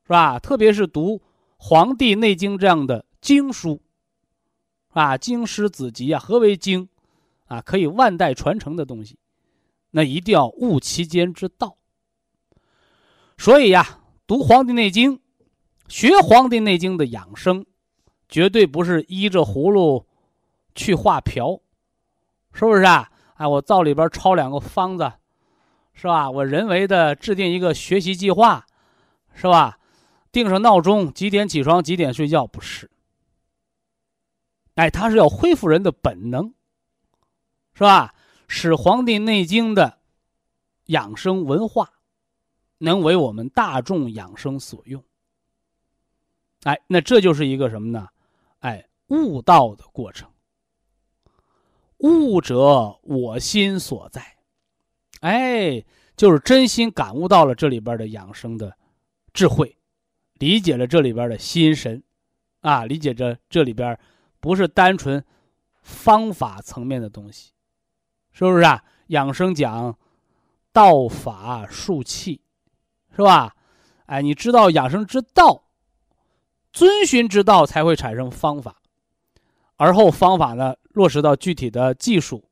[0.03, 0.39] 是吧？
[0.39, 1.17] 特别是读。
[1.63, 3.81] 《黄帝内经》这样的经书，
[4.91, 6.87] 啊，经师子集啊，何为经？
[7.47, 9.17] 啊，可以万代传承的东西，
[9.89, 11.75] 那一定要悟其间之道。
[13.37, 15.17] 所以呀，读《黄帝内经》，
[15.87, 17.65] 学《黄帝内经》的养生，
[18.29, 20.05] 绝对不是依着葫芦
[20.75, 21.59] 去画瓢，
[22.53, 23.09] 是不是啊？
[23.35, 25.11] 哎，我灶里边抄两个方子，
[25.93, 26.29] 是吧？
[26.29, 28.65] 我人为的制定一个学习计划，
[29.33, 29.79] 是吧？
[30.31, 32.47] 定上闹钟，几点起床，几点睡觉？
[32.47, 32.89] 不是，
[34.75, 36.53] 哎，他是要恢复人的本能，
[37.73, 38.15] 是吧？
[38.47, 39.99] 使《黄帝内经》的
[40.85, 41.93] 养生文化
[42.79, 45.03] 能为我们大众养生所用。
[46.63, 48.07] 哎，那这就是一个什么呢？
[48.59, 50.29] 哎，悟道的过程。
[51.97, 54.37] 悟者，我心所在。
[55.21, 55.83] 哎，
[56.17, 58.75] 就是真心感悟到了这里边的养生的
[59.33, 59.77] 智慧。
[60.33, 62.03] 理解了这里边的心神，
[62.61, 63.97] 啊，理解着这里边
[64.41, 65.23] 不是单纯
[65.81, 67.51] 方法层面的东西，
[68.33, 68.83] 是不是啊？
[69.07, 69.97] 养生讲
[70.73, 72.41] 道法术器，
[73.15, 73.55] 是吧？
[74.07, 75.63] 哎，你知道养生之道，
[76.73, 78.81] 遵循之道才会产生方法，
[79.77, 82.43] 而后方法呢落实到具体的技术，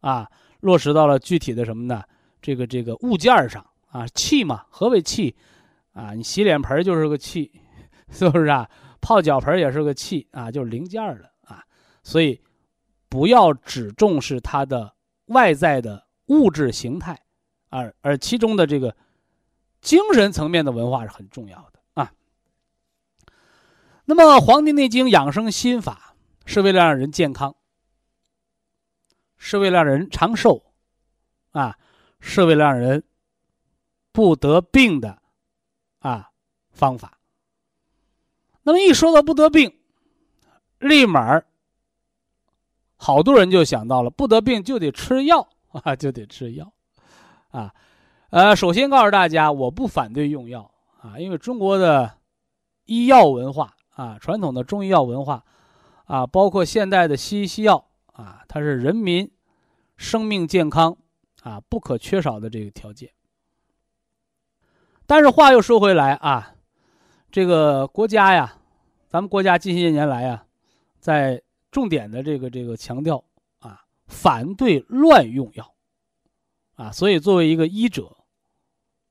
[0.00, 2.04] 啊，落实到了具体的什么呢？
[2.42, 5.36] 这个这个物件上啊，器嘛，何为器？
[5.92, 7.50] 啊，你洗脸盆就是个器，
[8.10, 8.68] 是不是啊？
[9.00, 11.29] 泡脚盆也是个器啊，就是零件了。
[12.02, 12.40] 所以，
[13.08, 14.94] 不要只重视它的
[15.26, 17.20] 外在的物质形态，
[17.68, 18.96] 而而其中的这个
[19.80, 22.12] 精神层面的文化是很重要的啊。
[24.04, 27.56] 那么，《黄帝内经》养生心法是为了让人健康，
[29.36, 30.72] 是为了让人长寿，
[31.52, 31.78] 啊，
[32.20, 33.04] 是为了让人
[34.12, 35.20] 不得病的。
[36.00, 36.30] 啊，
[36.70, 37.18] 方法。
[38.62, 39.78] 那么一说到不得病，
[40.78, 41.42] 立马
[43.02, 46.70] 好多人就想到了不得病就得吃药 啊，就得吃药，
[47.50, 47.72] 啊，
[48.28, 52.12] 呃，首先告诉大家，我不反对用药啊，因为中国的
[52.84, 55.42] 医药文化啊，传统的中医药文化
[56.04, 59.30] 啊，包括现代的西医西药啊，它是人民
[59.96, 60.94] 生命健康
[61.42, 63.10] 啊不可缺少的这个条件。
[65.06, 66.54] 但是话又说回来啊，
[67.32, 68.58] 这个国家呀，
[69.08, 70.44] 咱们国家近些年来呀，
[70.98, 73.24] 在重点的这个这个强调
[73.58, 75.74] 啊，反对乱用药，
[76.74, 78.16] 啊，所以作为一个医者，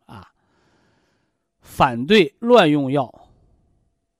[0.05, 0.33] 啊，
[1.61, 3.29] 反对乱用药，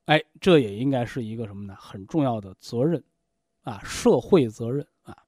[0.05, 1.75] 哎，这也应该是一个什么呢？
[1.75, 3.03] 很重要的责任，
[3.61, 5.25] 啊，社会责任啊。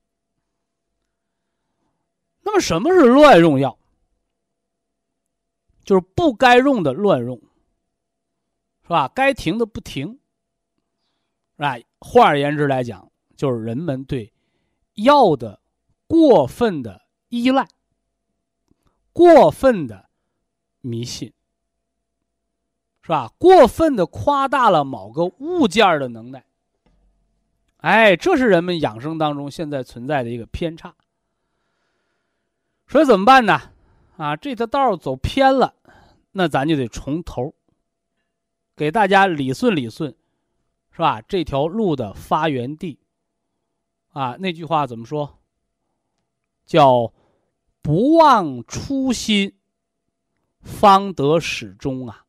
[2.44, 3.78] 那么什么是乱用药？
[5.84, 7.38] 就是不该用的乱用，
[8.84, 9.08] 是吧？
[9.10, 10.20] 该停的不停，
[11.58, 13.11] 啊，换而言之来讲，
[13.42, 14.32] 就是人们对
[14.94, 15.60] 药的
[16.06, 17.68] 过分的依赖、
[19.12, 20.12] 过分的
[20.82, 21.34] 迷信，
[23.02, 23.34] 是吧？
[23.40, 26.46] 过分的夸大了某个物件的能耐，
[27.78, 30.94] 哎，这是人们养生当中现在存在的一个偏差。
[32.86, 33.60] 所以怎么办呢？
[34.18, 35.74] 啊，这条道走偏了，
[36.34, 37.56] 那咱就得从头
[38.76, 40.16] 给大家理顺理顺，
[40.92, 41.24] 是吧？
[41.24, 43.00] 这条路的发源地，
[44.12, 45.40] 啊，那句话怎么说？
[46.66, 47.12] 叫
[47.82, 49.58] 不忘初心，
[50.62, 52.26] 方得始终啊，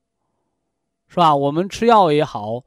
[1.06, 1.36] 是吧？
[1.36, 2.64] 我们吃药也好，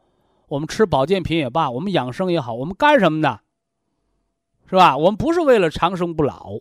[0.47, 3.41] 我们吃保健品也罢，我们养生也好，我们干什么的？
[4.67, 4.95] 是吧？
[4.95, 6.59] 我们不是为了长生不老，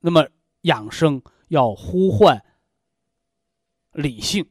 [0.00, 0.28] 那么
[0.62, 2.44] 养生要呼唤
[3.92, 4.48] 理性，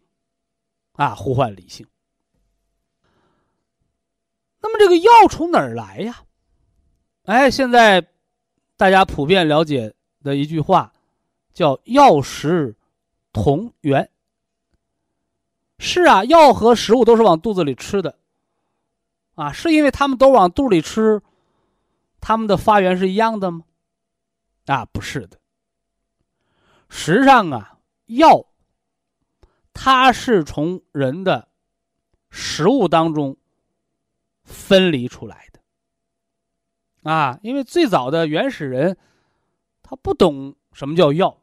[0.94, 1.86] 啊，呼唤理性。
[4.62, 6.24] 那么这个药从哪儿来呀？
[7.26, 8.08] 哎，现在
[8.78, 10.94] 大家普遍了解的一句话，
[11.54, 12.76] 叫“药食
[13.34, 14.12] 同源”。
[15.80, 18.20] 是啊，药和食物都是往肚子里吃的，
[19.34, 21.22] 啊，是因为他们都往肚里吃。
[22.22, 23.64] 他们的发源是一样的吗？
[24.68, 25.40] 啊，不是的。
[26.90, 28.46] 实际上啊，药
[29.74, 31.48] 它是从人的
[32.30, 33.36] 食物当中
[34.44, 35.55] 分离出来的。
[37.06, 38.98] 啊，因为最早的原始人
[39.84, 41.38] 他不懂什么叫药，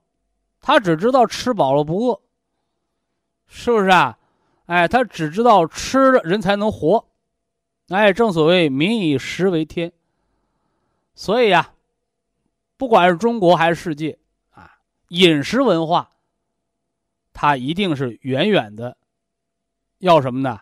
[0.61, 2.21] 他只知道吃饱了不饿，
[3.47, 4.19] 是不是啊？
[4.67, 7.07] 哎，他只知道吃了人才能活。
[7.89, 9.93] 哎，正所谓民以食为天。
[11.15, 11.75] 所以呀，
[12.77, 14.19] 不管是中国还是世界
[14.51, 16.11] 啊，饮食文化，
[17.33, 18.97] 它一定是远远的
[19.99, 20.61] 要什么呢？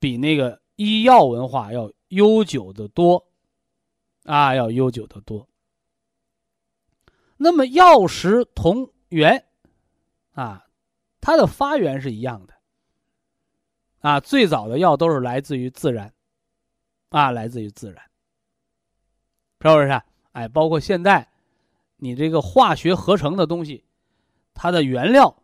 [0.00, 3.24] 比那个医药文化要悠久的多
[4.24, 5.48] 啊，要悠久的多。
[7.36, 9.46] 那么药食同源
[10.32, 10.66] 啊，
[11.20, 12.54] 它的发源是一样的
[14.00, 16.12] 啊，最早的药都是来自于自然
[17.08, 18.02] 啊，来自于自然。
[19.60, 19.88] 是不是？
[19.88, 21.30] 啊哎，包括现在，
[21.96, 23.84] 你这个化学合成的东西，
[24.52, 25.42] 它的原料，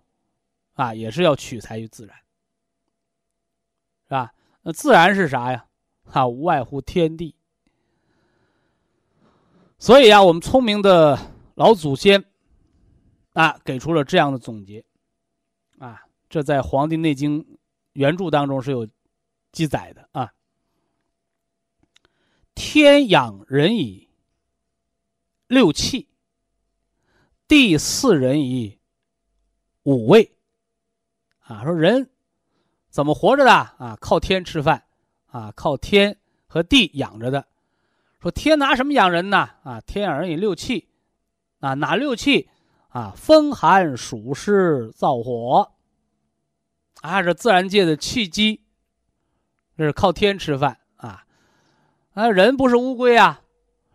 [0.74, 2.16] 啊，也是要取材于自然，
[4.04, 4.34] 是吧？
[4.62, 5.66] 那自然是啥呀？
[6.04, 7.34] 啊，无外乎天地。
[9.82, 11.18] 所以啊，我们聪明的
[11.54, 12.22] 老祖先，
[13.32, 14.84] 啊，给出了这样的总结，
[15.78, 17.42] 啊，这在《黄帝内经》
[17.94, 18.86] 原著当中是有
[19.52, 20.34] 记载的啊。
[22.54, 24.06] 天养人以
[25.46, 26.10] 六气，
[27.48, 28.78] 第四人以
[29.84, 30.30] 五味，
[31.38, 32.10] 啊，说人
[32.90, 33.96] 怎么活着的啊？
[33.98, 34.84] 靠天吃饭，
[35.28, 37.46] 啊，靠天和地养着的。
[38.20, 39.50] 说天拿什么养人呢？
[39.62, 40.88] 啊，天养人以六气，
[41.60, 42.48] 啊，哪六气？
[42.88, 45.72] 啊，风寒暑湿燥火，
[47.00, 48.62] 啊，这自然界的气机，
[49.76, 51.24] 这是靠天吃饭啊，
[52.14, 53.42] 啊，人不是乌龟啊。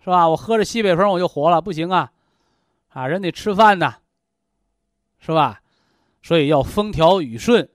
[0.01, 0.29] 是吧？
[0.29, 2.11] 我喝着西北风我就活了，不行啊！
[2.89, 3.95] 啊，人得吃饭呐，
[5.17, 5.63] 是吧？
[6.21, 7.67] 所以要风调雨顺，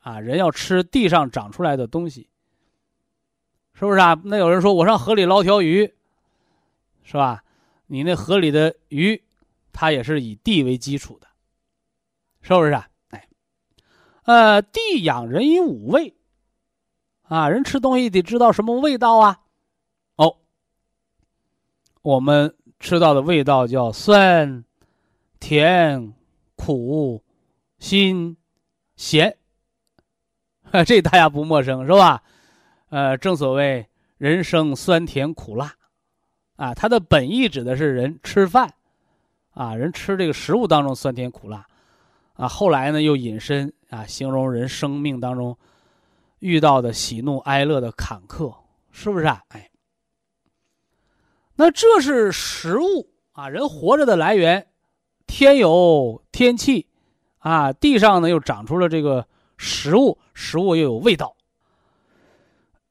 [0.00, 2.28] 啊，人要吃地上长出来的东西，
[3.74, 4.20] 是不是啊？
[4.24, 5.92] 那有人说我上河里捞条鱼，
[7.02, 7.42] 是吧？
[7.86, 9.22] 你那河里的鱼，
[9.72, 11.26] 它也是以地为基础的，
[12.40, 12.88] 是不是啊？
[13.10, 13.28] 哎，
[14.24, 16.14] 呃，地养人以五味，
[17.22, 19.40] 啊，人吃东西得知道什么味道啊？
[20.16, 20.36] 哦
[22.02, 24.64] 我们吃到的味道叫酸、
[25.38, 26.14] 甜、
[26.56, 27.22] 苦、
[27.78, 28.36] 辛、
[28.96, 29.36] 咸，
[30.86, 32.22] 这大家不陌生是吧？
[32.92, 33.86] 呃，正所谓
[34.18, 35.74] 人生酸甜苦辣，
[36.56, 38.74] 啊，它的本意指的是人吃饭，
[39.54, 41.66] 啊，人吃这个食物当中酸甜苦辣，
[42.34, 45.56] 啊，后来呢又引申啊，形容人生命当中
[46.40, 48.54] 遇到的喜怒哀乐的坎坷，
[48.90, 49.42] 是不是啊？
[49.48, 49.70] 哎。
[51.54, 54.66] 那这是食物啊，人活着的来源，
[55.26, 56.88] 天有天气，
[57.38, 59.26] 啊，地上呢又长出了这个
[59.56, 61.34] 食物，食物又有味道。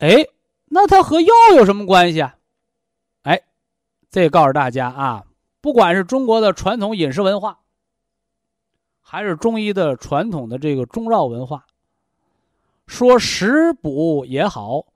[0.01, 0.27] 哎，
[0.65, 2.35] 那它和药有什么关系啊？
[3.21, 3.39] 哎，
[4.09, 5.25] 这告诉大家啊，
[5.61, 7.59] 不管是中国的传统饮食文化，
[8.99, 11.67] 还是中医的传统的这个中药文化，
[12.87, 14.87] 说食补也好，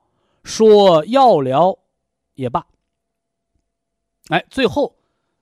[0.43, 1.77] 说药疗
[2.33, 2.65] 也罢。
[4.29, 4.95] 哎，最后，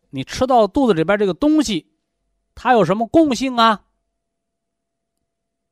[0.09, 1.89] 你吃到肚子里边这个东西，
[2.53, 3.85] 它有什么共性啊？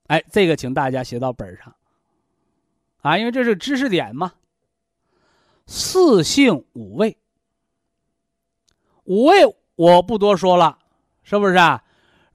[0.07, 1.75] 哎，这个请大家写到本上，
[3.01, 4.33] 啊，因为这是知识点嘛。
[5.67, 7.17] 四性五味，
[9.05, 10.79] 五味我不多说了，
[11.23, 11.83] 是不是啊？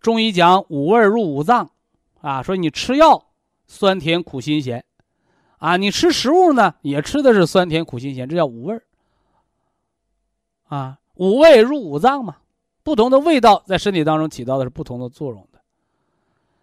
[0.00, 1.70] 中医讲五味入五脏，
[2.20, 3.26] 啊，说你吃药
[3.66, 4.84] 酸甜苦辛咸，
[5.58, 8.80] 啊，你吃食物呢也吃的是酸甜苦辛咸，这叫五味。
[10.68, 12.38] 啊，五味入五脏嘛，
[12.82, 15.60] 不同的味道在身体当中起到的是不同的作用的。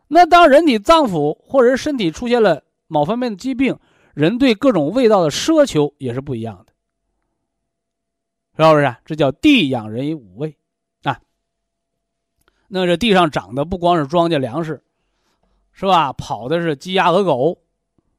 [0.08, 3.78] 那当人体脏腑或者身体出现了某方面的疾病，
[4.14, 6.74] 人对各种味道的奢求也是不一样的，
[8.64, 8.96] 是不是？
[9.06, 10.56] 这叫地养人以五味
[11.04, 11.20] 啊。
[12.68, 14.84] 那这地上长的不光是庄稼粮食，
[15.72, 16.14] 是吧？
[16.14, 17.58] 跑的是鸡鸭鹅狗，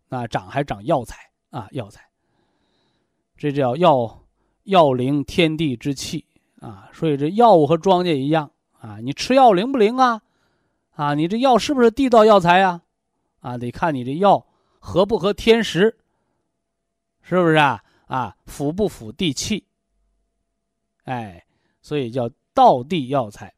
[0.08, 2.08] 啊，长还长药材啊，药材。
[3.36, 4.24] 这叫药
[4.64, 6.24] 药灵天地之气
[6.60, 6.90] 啊。
[6.92, 10.22] 所以这药物和庄稼一样啊，你吃药灵不灵啊？
[10.96, 12.82] 啊，你这药是不是地道药材呀？
[13.40, 14.46] 啊，得看你这药。
[14.86, 15.96] 合不合天时？
[17.22, 17.82] 是不是啊？
[18.06, 19.66] 啊，符不符地气？
[21.04, 21.42] 哎，
[21.80, 23.54] 所以叫道地药材。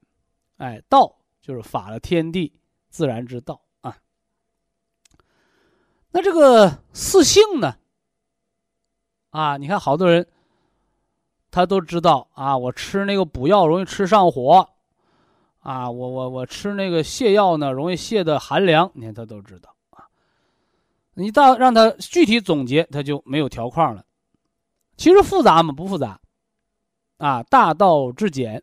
[0.59, 2.61] 哎，道就是法了天地
[2.91, 3.99] 自然之道啊。
[6.13, 7.77] 那这个四性呢？
[9.31, 10.25] 啊，你看好多人，
[11.51, 14.71] 他都知道啊，我吃那个补药容易吃上火，
[15.59, 19.76] 啊，我我我吃那个泻药呢，容易泻的寒凉，你看他都知道。
[21.19, 24.05] 你到让他具体总结，他就没有条框了。
[24.99, 25.73] 其实复杂吗？
[25.73, 26.21] 不复杂，
[27.17, 28.63] 啊，大道至简，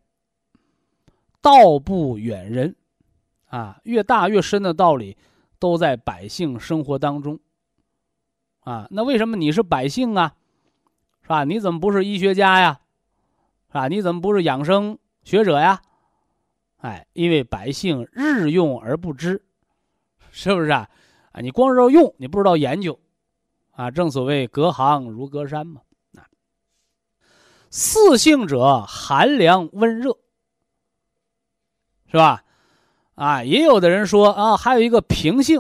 [1.42, 2.76] 道不远人，
[3.48, 5.18] 啊，越大越深的道理
[5.58, 7.40] 都在百姓生活当中。
[8.60, 10.36] 啊，那为什么你是百姓啊？
[11.24, 11.44] 是吧？
[11.46, 12.82] 你怎么不是医学家呀？
[13.70, 13.88] 是吧？
[13.88, 15.82] 你怎么不是养生学者呀？
[16.78, 19.44] 哎，因为百姓日用而不知，
[20.30, 20.90] 是不是啊？
[21.34, 22.98] 啊，你光知道用，你不知道研究，
[23.72, 25.82] 啊，正所谓隔行如隔山嘛。
[26.16, 26.30] 啊，
[27.70, 30.16] 四性者，寒凉温热，
[32.06, 32.46] 是吧？
[33.16, 35.60] 啊，也有的人说啊，还有一个平性，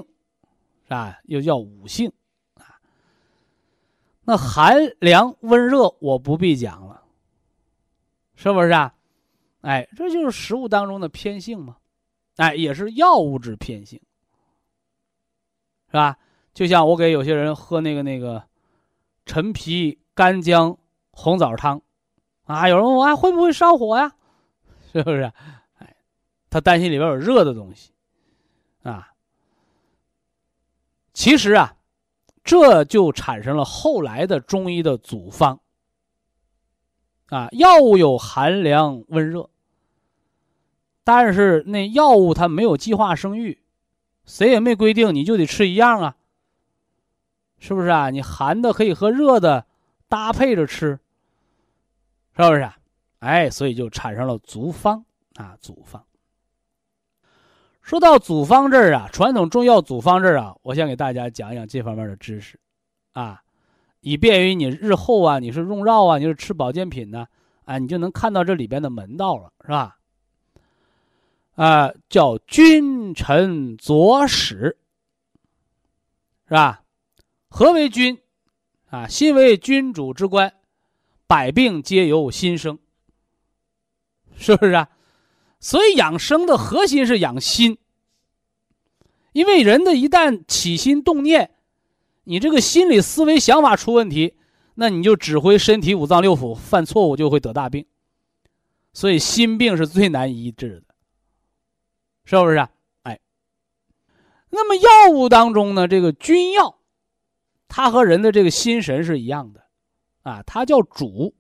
[0.83, 1.19] 是吧？
[1.25, 2.11] 又叫五性，
[2.53, 2.77] 啊，
[4.25, 7.03] 那寒凉温热我不必讲了，
[8.35, 8.93] 是不是啊？
[9.61, 11.77] 哎，这就是食物当中的偏性嘛，
[12.35, 13.99] 哎，也是药物质偏性。
[15.93, 16.17] 是吧？
[16.55, 18.41] 就像我给有些人喝那个那个
[19.27, 20.75] 陈皮干姜
[21.11, 21.83] 红枣汤，
[22.45, 24.15] 啊，有人问我啊，会不会上火呀？
[24.91, 25.31] 是不是？
[25.77, 25.95] 哎，
[26.49, 27.91] 他担心里边有热的东西，
[28.81, 29.13] 啊。
[31.13, 31.75] 其实啊，
[32.43, 35.59] 这就产生了后来的中医的组方。
[37.27, 39.47] 啊，药物有寒凉温热，
[41.03, 43.62] 但是那药物它没有计划生育。
[44.25, 46.15] 谁也没规定你就得吃一样啊，
[47.59, 48.09] 是不是啊？
[48.09, 49.65] 你寒的可以和热的
[50.07, 50.99] 搭配着吃，
[52.35, 52.61] 是不是？
[52.61, 52.77] 啊？
[53.19, 55.05] 哎，所以就产生了组方
[55.35, 56.05] 啊，组方。
[57.81, 62.57] 说到组方这儿啊，传统中药组方这儿啊，我先给大家讲一讲这方面的知识，
[63.11, 63.41] 啊，
[63.99, 67.27] 以便于你日后啊，你是用药啊，你是吃保健品呢，
[67.65, 69.97] 啊，你就能看到这里边的门道了，是吧？
[71.55, 74.77] 啊，叫君臣佐使，
[76.47, 76.83] 是吧？
[77.47, 78.19] 何为君？
[78.89, 80.53] 啊，心为君主之官，
[81.27, 82.79] 百病皆由心生，
[84.35, 84.89] 是不是啊？
[85.59, 87.77] 所以养生的核心是养心，
[89.31, 91.51] 因为人的一旦起心动念，
[92.23, 94.35] 你这个心理思维想法出问题，
[94.75, 97.85] 那你就指挥身体五脏六腑犯错误，就会得大病。
[98.91, 100.92] 所以心病是最难医治的。
[102.25, 102.57] 是不是？
[102.57, 102.69] 啊
[103.03, 103.19] 哎，
[104.49, 106.79] 那么药物当中呢，这个君药，
[107.67, 109.65] 它和人的这个心神是一样的，
[110.21, 111.35] 啊，它叫主，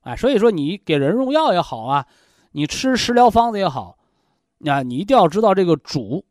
[0.00, 2.06] 啊，所以说你给人用药也好啊，
[2.52, 3.98] 你吃食疗方子也好，
[4.64, 6.24] 啊，你一定要知道这个主，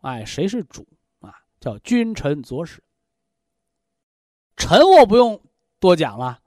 [0.00, 0.86] 哎，谁是主
[1.20, 1.32] 啊？
[1.60, 2.82] 叫君臣佐使。
[4.56, 5.40] 臣我不用
[5.78, 6.40] 多讲了，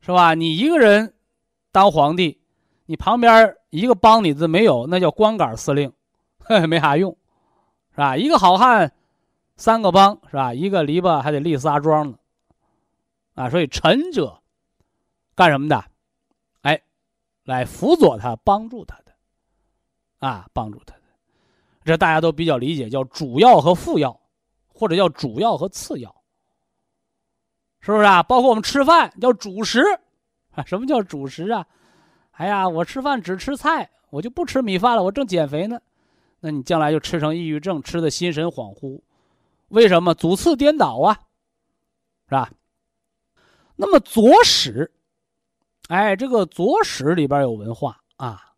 [0.00, 0.34] 是吧？
[0.34, 1.14] 你一个人
[1.72, 2.40] 当皇帝，
[2.86, 3.56] 你旁边。
[3.70, 5.92] 一个帮你的没有，那叫光杆司令，
[6.44, 7.16] 嘿嘿没啥用，
[7.92, 8.16] 是吧？
[8.16, 8.92] 一个好汉，
[9.56, 10.52] 三个帮，是吧？
[10.52, 12.18] 一个篱笆还得立仨桩呢，
[13.34, 13.48] 啊！
[13.48, 14.42] 所以臣者，
[15.34, 15.84] 干什么的？
[16.62, 16.82] 哎，
[17.44, 19.12] 来辅佐他，帮助他的，
[20.18, 21.02] 啊，帮助他的，
[21.84, 24.20] 这大家都比较理解，叫主要和副要，
[24.66, 26.14] 或者叫主要和次要，
[27.80, 28.22] 是不是啊？
[28.24, 29.80] 包括我们吃饭叫主食，
[30.50, 31.66] 啊，什么叫主食啊？
[32.40, 35.02] 哎呀，我吃饭只吃菜，我就不吃米饭了。
[35.02, 35.78] 我正减肥呢，
[36.40, 38.98] 那你将来就吃成抑郁症，吃的心神恍惚。
[39.68, 40.14] 为什么？
[40.14, 41.20] 主次颠倒啊，
[42.24, 42.50] 是吧？
[43.76, 44.90] 那么左使，
[45.88, 48.54] 哎，这个左使里边有文化啊。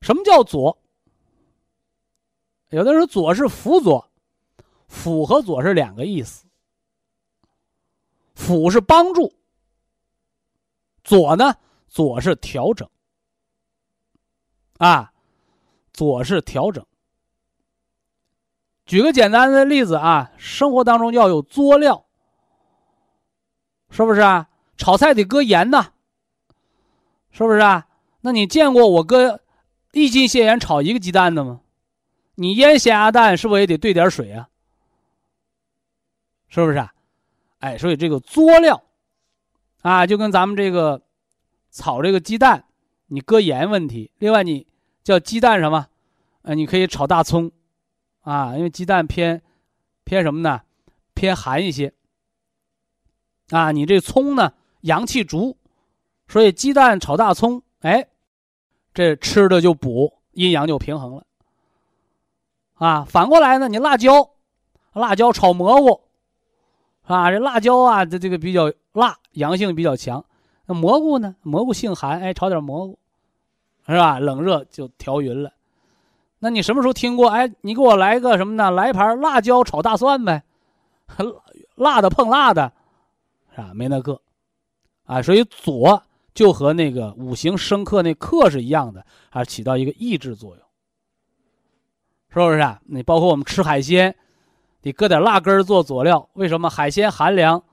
[0.00, 0.78] 什么叫左？
[2.68, 4.08] 有的人说左是辅佐，
[4.86, 6.46] 辅和左是两个意思。
[8.36, 9.34] 辅是帮助，
[11.02, 11.56] 左呢？
[11.88, 12.88] 左是调整，
[14.78, 15.12] 啊，
[15.92, 16.84] 左是调整。
[18.86, 22.06] 举个简单的例子啊，生活当中要有佐料，
[23.90, 24.48] 是不是啊？
[24.76, 25.92] 炒菜得搁盐呐，
[27.30, 27.88] 是不是啊？
[28.20, 29.40] 那你见过我搁
[29.92, 31.60] 一斤咸盐炒一个鸡蛋的吗？
[32.36, 34.48] 你腌咸鸭蛋是不是也得兑点水啊？
[36.48, 36.94] 是不是啊？
[37.58, 38.82] 哎，所以这个佐料
[39.82, 41.02] 啊，就跟咱们这个
[41.70, 42.64] 炒这个鸡蛋，
[43.06, 44.10] 你搁盐问题。
[44.18, 44.66] 另外，你
[45.02, 45.86] 叫鸡蛋什么？
[46.42, 47.50] 呃，你可以炒大葱
[48.20, 49.42] 啊，因为鸡蛋偏
[50.04, 50.62] 偏什么呢？
[51.14, 51.92] 偏寒一些
[53.50, 53.72] 啊。
[53.72, 55.56] 你这葱呢，阳气足，
[56.26, 58.08] 所以鸡蛋炒大葱，哎，
[58.94, 61.26] 这吃的就补，阴阳就平衡了。
[62.74, 64.30] 啊，反过来呢，你辣椒，
[64.92, 66.00] 辣椒炒蘑菇，
[67.02, 70.24] 啊，这辣椒啊，这这个比较辣，阳性比较强。
[70.68, 72.98] 那蘑菇呢，蘑菇性寒，哎，炒点蘑菇，
[73.86, 74.18] 是吧？
[74.18, 75.50] 冷热就调匀了。
[76.38, 77.30] 那你什么时候听过？
[77.30, 78.70] 哎，你给我来个什么呢？
[78.70, 80.44] 来一盘辣椒炒大蒜呗，
[81.74, 82.70] 辣的碰辣的，
[83.52, 83.72] 是吧？
[83.74, 84.20] 没那个，
[85.04, 86.02] 啊，所以左
[86.34, 90.62] 就和那个五行生克那克是一样的，啊起到一个抑制作用。
[92.28, 92.78] 是不是啊？
[92.84, 94.14] 你包括我们吃海鲜，
[94.82, 96.28] 得搁点辣根做佐料。
[96.34, 97.64] 为什么海鲜寒凉？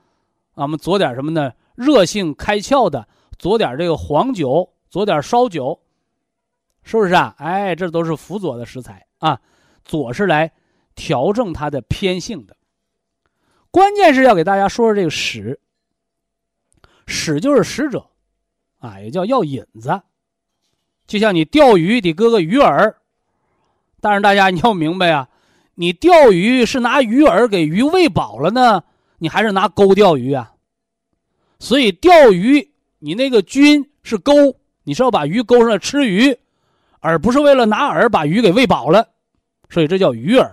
[0.53, 1.51] 我们佐点什么呢？
[1.75, 3.07] 热性开窍的，
[3.37, 5.79] 佐点这个黄酒，佐点烧酒，
[6.83, 7.35] 是不是啊？
[7.37, 9.39] 哎，这都是辅佐的食材啊。
[9.83, 10.51] 佐是来
[10.95, 12.55] 调整它的偏性的。
[13.69, 15.59] 关键是要给大家说说这个使，
[17.05, 18.09] 使就是使者，
[18.79, 20.01] 啊，也叫药引子。
[21.05, 22.95] 就像你钓鱼得搁个鱼饵。
[24.01, 25.27] 但是大家你要明白啊，
[25.73, 28.83] 你钓鱼是拿鱼饵给鱼喂饱了呢，
[29.17, 30.54] 你还是拿钩钓鱼啊？
[31.59, 34.33] 所以钓鱼你那个军是钩，
[34.83, 36.37] 你是要把鱼钩上来吃鱼，
[36.99, 39.07] 而不是为了拿饵把鱼给喂饱了，
[39.69, 40.49] 所以这叫鱼饵。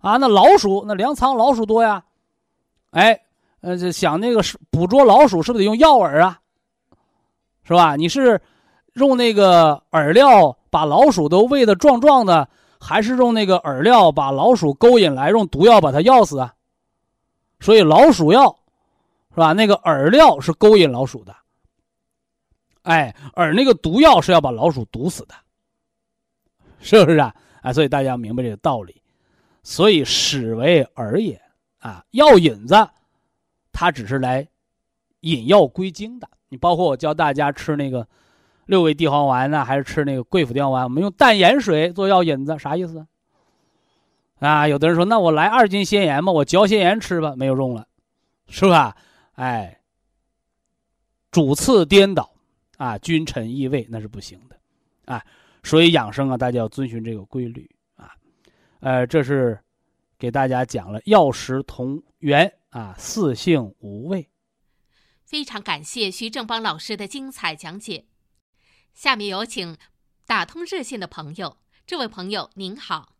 [0.00, 2.02] 啊，那老鼠那粮仓老鼠多呀，
[2.90, 3.20] 哎，
[3.60, 6.40] 呃，想那个是捕捉老鼠是不是得用药饵啊？
[7.64, 7.96] 是吧？
[7.96, 8.40] 你是
[8.94, 10.56] 用那个饵料？
[10.72, 12.48] 把老鼠都喂得壮壮的，
[12.78, 16.54] 还是用那个饵料把老鼠勾引来，用毒药把它药死啊？
[17.58, 18.56] 所以老鼠药，
[19.30, 19.52] 是吧？
[19.52, 21.34] 那个饵料是勾引老鼠的，
[22.82, 25.34] 哎，而那个毒药是要把老鼠毒死的，
[26.80, 27.34] 是不是啊？
[27.62, 29.02] 哎，所以大家明白这个道理。
[29.62, 31.40] 所以始为饵也
[31.78, 32.74] 啊，药引子，
[33.72, 34.48] 它只是来
[35.20, 36.28] 引药归经的。
[36.48, 38.06] 你包括我教大家吃那个。
[38.66, 40.84] 六味地黄丸呢，还是吃那个桂附地黄丸？
[40.84, 43.04] 我们用淡盐水做药引子，啥意思？
[44.38, 47.88] 啊，有的人说，那我来二斤鲜盐吧，我嚼鲜盐吃吧，没有用了，
[48.48, 48.94] 是吧？
[49.40, 49.80] 哎，
[51.30, 52.30] 主次颠倒，
[52.76, 54.60] 啊，君臣异位，那是不行的，
[55.06, 55.24] 啊，
[55.62, 58.12] 所以养生啊，大家要遵循这个规律啊，
[58.80, 59.58] 呃，这是
[60.18, 64.28] 给大家讲了药食同源啊，四性无味。
[65.24, 68.04] 非常感谢徐正邦老师的精彩讲解。
[68.92, 69.78] 下面有请
[70.26, 73.14] 打通热线的朋友，这位朋友您好。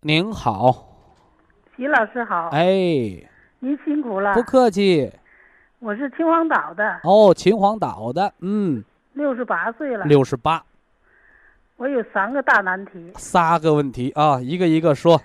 [0.00, 1.14] 您好，
[1.76, 2.48] 徐老师好。
[2.48, 3.30] 哎，
[3.60, 4.34] 您辛苦了。
[4.34, 5.12] 不客气。
[5.80, 7.00] 我是秦皇岛的。
[7.02, 8.82] 哦，秦皇岛的，嗯。
[9.12, 10.04] 六十八岁了。
[10.04, 10.62] 六十八。
[11.76, 13.12] 我有三个大难题。
[13.16, 15.20] 三个问题啊，一个一个说。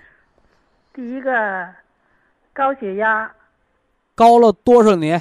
[0.92, 1.68] 第一个，
[2.52, 3.30] 高血压。
[4.14, 5.20] 高了多少年？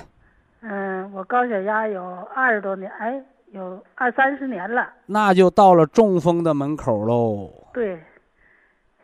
[0.61, 2.03] 嗯，我高血压有
[2.36, 3.24] 二十多年，哎。
[3.51, 7.51] 有二三十年了，那就到了中风的门口喽。
[7.72, 8.03] 对，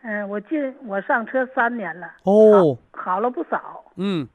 [0.02, 3.84] 嗯，我进我上车三年了，哦，好了不少。
[3.98, 4.28] 嗯，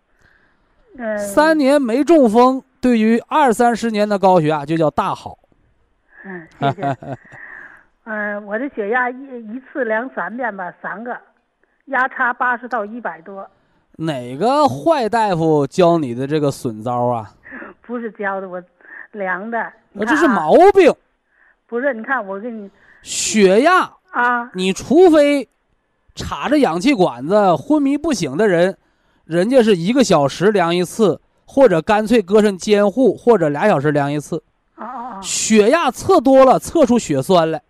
[0.98, 5.38] 嗯，三年没中风，对于二三十年的高血压就叫大好。
[6.24, 6.96] 嗯，谢谢。
[8.04, 9.16] 嗯，我的血压一
[9.54, 11.16] 一次量三遍吧，三个，
[11.86, 13.48] 压差八十到一百多。
[13.96, 17.30] 哪个坏大夫教你的这个损招啊？
[17.82, 18.62] 不是教的，我。
[19.12, 20.92] 量的，我这是毛病。
[21.68, 22.68] 不是，你看我给你
[23.02, 25.48] 血压啊，你除非
[26.14, 28.76] 插着氧气管子昏迷不醒的人，
[29.24, 34.42] 人家是一个小时量一次，或者干脆搁上监护，或者俩小时量一次。
[35.22, 37.62] 血压测多了，测出血栓来。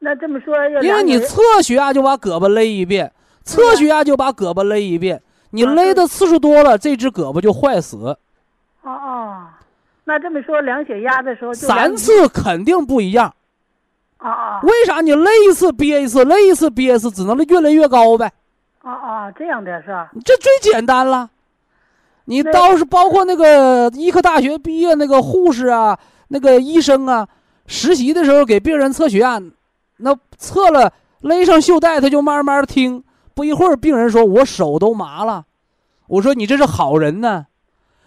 [0.00, 3.12] 那这么说，因为你测血压就把胳膊勒一遍，
[3.44, 8.16] 测血压就把胳膊勒一遍，你勒的次数多了，这只胳膊就坏死。
[8.82, 9.46] 哦哦。
[10.04, 13.32] 那这么说，量血压的时候，三次肯定不一样。
[14.22, 14.60] 啊啊！
[14.62, 18.30] 为啥你勒一次憋一次，勒一次憋一次，只能越来越高呗？
[18.82, 20.10] 啊啊，这样的是吧？
[20.24, 21.28] 这最简单了。
[22.26, 25.98] 你倒是包括那个医科大学毕业那个护士啊，
[26.28, 27.26] 那个医生啊，
[27.66, 29.40] 实习的时候给病人测血压，
[29.96, 33.02] 那测了勒上袖带，他就慢慢听。
[33.34, 35.46] 不一会儿，病人说我手都麻了。
[36.06, 37.46] 我说你这是好人呢。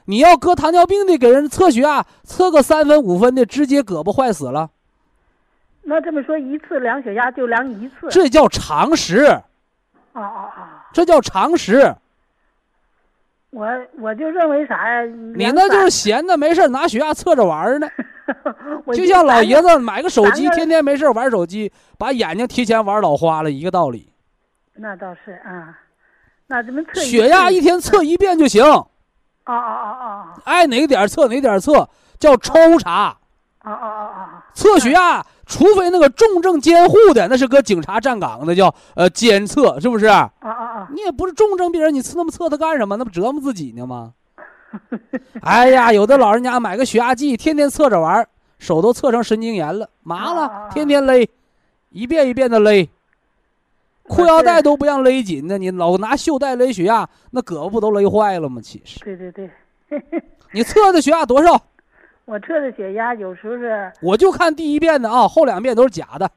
[0.05, 4.69] 你要搁糖尿病的给人测血压，测个三分五分的，直接胳膊坏死了。
[5.87, 8.07] 那这么说，一次量血压就量一次？
[8.09, 9.25] 这叫常识。
[10.13, 11.93] 哦哦哦，这叫常识。
[13.51, 13.67] 我
[13.99, 15.05] 我就认为啥呀？
[15.35, 17.87] 你那就是闲的，没事拿血压测着玩呢。
[18.93, 24.09] 就像老爷子买个手机，天天没事玩手机，把眼睛提前玩老花了，一个道理。
[24.73, 25.77] 那倒是啊，
[26.47, 28.63] 那怎么测血压一天测一遍就行。
[29.43, 30.33] 啊啊啊啊！
[30.43, 33.15] 爱哪个点测哪个点测，叫抽查。
[33.59, 34.45] 啊啊啊啊！
[34.53, 40.07] 测血压，除非那个重症监护的，那是搁警察站岗的，叫呃监测，是不是？
[40.07, 40.87] 啊啊啊！
[40.93, 42.97] 你也不是重症病人，你测那么测他干什么？
[42.97, 44.13] 那不折磨自己呢吗？
[45.41, 48.27] 哎呀，有的老人家买个血压计，天天测着玩，
[48.59, 51.29] 手都测成神经炎了，麻了，天天勒，
[51.91, 52.89] 一遍一遍的勒，
[54.07, 58.59] 裤腰带都不让勒紧的，你老拿袖带勒血压，那胳膊不都勒坏了吗？
[58.61, 58.99] 其实。
[58.99, 59.49] 对对对。
[60.51, 61.61] 你测的血压多少？
[62.25, 63.91] 我测的血压有时候是。
[64.01, 66.29] 我就看第一遍的啊，后两遍都是假的。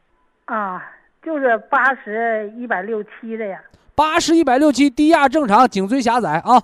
[0.45, 0.85] 啊，
[1.23, 3.61] 就是八十一百六七的呀。
[3.95, 6.63] 八十一百六七，低压正常，颈椎狭窄啊。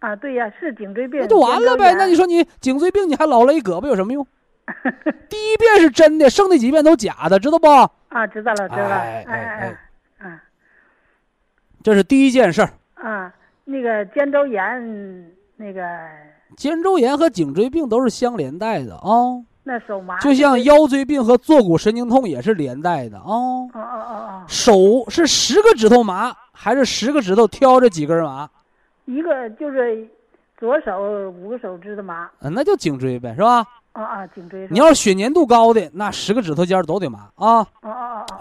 [0.00, 1.94] 啊，对呀，是颈椎病，那就完了呗。
[1.94, 4.26] 那你说你颈椎病，你还老勒胳膊有什么用？
[5.30, 7.66] 第一遍是真的，剩那几遍都假的，知道不？
[8.08, 8.94] 啊，知道了，知道了。
[8.96, 9.76] 哎哎
[10.18, 10.42] 哎，啊，
[11.82, 12.70] 这是第一件事儿。
[12.94, 13.32] 啊，
[13.64, 15.82] 那个肩周炎，那个
[16.56, 19.42] 肩周炎和颈椎病都是相连带的啊。
[19.68, 23.24] 那手麻，就像腰椎病和坐骨神经痛也是连带的啊。
[23.26, 24.44] 哦哦哦哦。
[24.46, 24.74] 手
[25.08, 28.48] 是十个指头麻，还是十个指头挑着几根麻？
[29.06, 30.08] 一个就是
[30.56, 33.66] 左手五个手指头麻，嗯，那就颈椎呗，是吧？
[33.90, 34.68] 啊啊，颈椎。
[34.70, 37.58] 你要是血粘度高的，那十个指头尖都得麻啊。
[37.58, 38.36] 哦哦哦哦。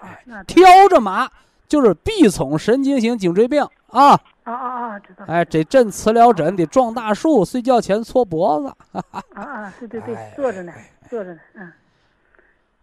[0.00, 1.28] 哎，挑着麻
[1.68, 4.18] 就是臂丛神经型颈椎病啊。
[4.44, 5.24] 啊啊啊，知道。
[5.26, 8.68] 哎，这镇磁疗枕得撞大树，睡觉前搓脖子。
[8.92, 10.72] 啊啊，对对对，坐着呢，
[11.08, 11.72] 坐着呢，嗯。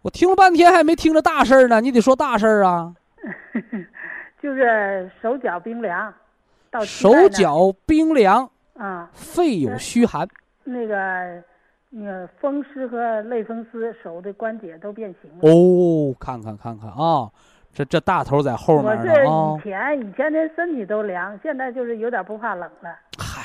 [0.02, 2.94] 我听了半天还没听着大事儿呢，你得说大事儿啊。
[4.42, 6.12] 就是手脚冰凉。
[6.70, 10.26] 到手脚冰凉啊，肺有虚寒，
[10.62, 11.42] 那个，
[11.88, 15.38] 那个风湿和类风湿，手的关节都变形了。
[15.42, 17.28] 哦，看看看看啊，
[17.72, 19.56] 这这大头在后面呢啊。
[19.58, 22.90] 以前以前连身体都凉，现在就是有点不怕冷了。
[23.18, 23.42] 嗨，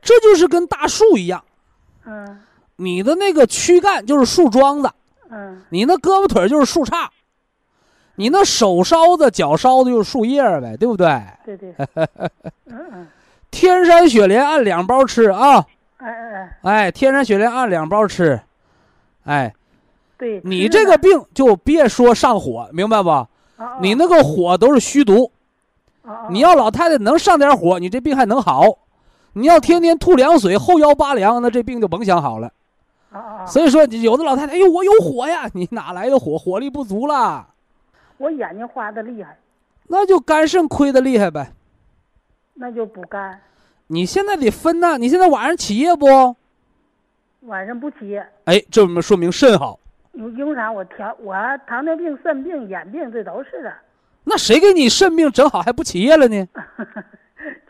[0.00, 1.44] 这就是跟大树一样。
[2.04, 2.40] 嗯。
[2.76, 4.90] 你的那个躯干就是树桩子。
[5.30, 5.62] 嗯。
[5.68, 7.08] 你那胳膊腿就是树杈。
[8.14, 11.22] 你那手烧的、脚烧的，就是树叶呗，对不对？
[11.44, 11.74] 对对。
[12.66, 13.08] 嗯嗯。
[13.50, 15.66] 天山雪莲按两包吃啊！
[15.98, 16.72] 哎哎哎！
[16.84, 18.40] 哎，天山雪莲按两包吃，
[19.24, 19.52] 哎。
[20.20, 20.40] 对。
[20.44, 23.26] 你这个病就别说上火，明白不？
[23.80, 25.32] 你那个火都是虚毒。
[26.28, 28.62] 你要老太太能上点火，你这病还能好。
[29.32, 32.52] 你要天天吐凉水、后腰拔凉，那这病就甭想好了。
[33.46, 35.48] 所以说，有的老太太，哎呦，我有火呀！
[35.52, 36.38] 你哪来的火？
[36.38, 37.48] 火力不足了。
[38.18, 39.38] 我眼睛花的厉害，
[39.88, 41.52] 那就肝肾亏的厉害呗。
[42.54, 43.40] 那就补肝。
[43.86, 46.06] 你现在得分呐，你现在晚上起夜不？
[47.42, 48.26] 晚上不起夜。
[48.44, 49.78] 哎，这么说明肾好。
[50.20, 50.70] 因因为啥？
[50.70, 51.34] 我调我
[51.66, 53.72] 糖尿病、肾病、眼病，这都是的。
[54.24, 56.46] 那谁给你肾病整好还不起夜了呢？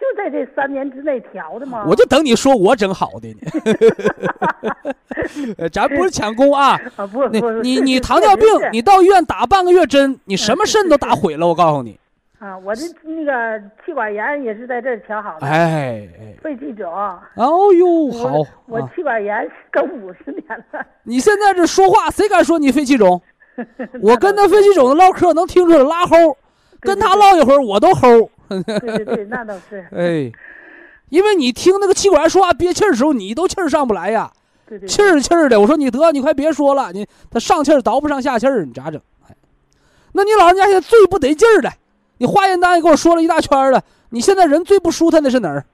[0.00, 1.84] 就在这三年之内调的吗？
[1.88, 3.40] 我就等你说我整好的呢。
[5.72, 6.80] 咱不是抢功啊！
[6.96, 11.46] 啊不你你你糖尿病，你到医院打半个月针，你什么肾都打毁了。
[11.46, 11.98] 我告诉你。
[12.40, 15.46] 啊，我这那个气管炎也是在这儿调好的。
[15.46, 16.34] 哎哎。
[16.42, 16.90] 肺气肿。
[16.90, 18.42] 哦呦，好。
[18.66, 20.84] 我气管炎都五十年了。
[21.02, 23.20] 你现在这说话，谁敢说你肺气肿？
[24.00, 26.34] 我跟那肺气肿的唠嗑，能听出来拉齁。
[26.80, 28.26] 跟他唠一会儿，我都齁。
[28.48, 29.86] 对对对， 那倒是。
[29.94, 30.32] 哎，
[31.10, 34.30] 因为你听那个气管炎说话憋气儿的时候，你都气儿上不来呀。
[34.66, 34.88] 对对。
[34.88, 38.98] 气儿气儿的，我说你得，你快别说了，你他上气儿倒不上下气儿，你咋整？
[39.28, 39.36] 哎，
[40.12, 41.70] 那你老人家现在最不得劲儿的，
[42.20, 45.64] 你化验单也跟我说了一大圈了，你现在人最不舒坦的是哪儿？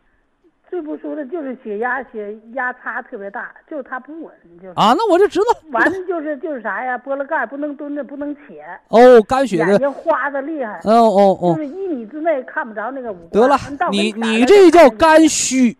[0.70, 4.32] 最不舒的就是血压，血压差特别大，就是它不稳，
[4.62, 5.46] 就啊，那我就知道。
[5.72, 6.96] 完了就是就是啥呀？
[6.98, 8.60] 拨了盖不能蹲着，不能起。
[8.90, 9.72] 哦，肝血的。
[9.72, 10.78] 眼睛花的厉害。
[10.84, 11.54] 哦哦哦。
[11.56, 13.42] 就是一米之内看不着那个五官。
[13.42, 13.58] 得了，
[13.90, 15.76] 你你这叫肝虚。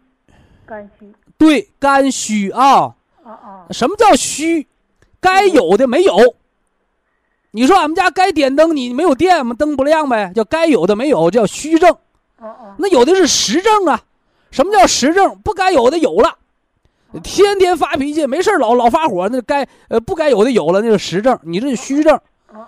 [0.67, 1.13] 肝虚。
[1.39, 2.61] 对，肝虚啊。
[2.83, 2.95] 哦
[3.25, 3.67] 哦。
[3.71, 4.67] 什么叫虚？
[5.21, 6.17] 该有的没有。
[7.57, 9.57] 你说俺们家该点灯，你没有电吗？
[9.59, 11.97] 灯不亮呗，叫该有的没有，叫虚症。
[12.77, 13.99] 那有的是实症啊。
[14.51, 15.39] 什么叫实症？
[15.43, 16.35] 不该有的有了，
[17.23, 21.39] 天天发脾气，没事老老发火，那该呃不该有的有了，那是实症。
[21.45, 22.21] 你这是虚症，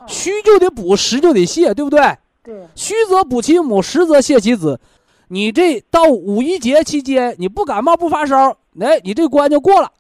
[0.07, 2.01] 虚就得补，实就得泻，对不对？
[2.43, 2.67] 对。
[2.75, 4.81] 虚则补其母，实则泻其子。
[5.29, 9.93] 你这到五一节期间，你不感冒不发烧，哎，你这关就过了。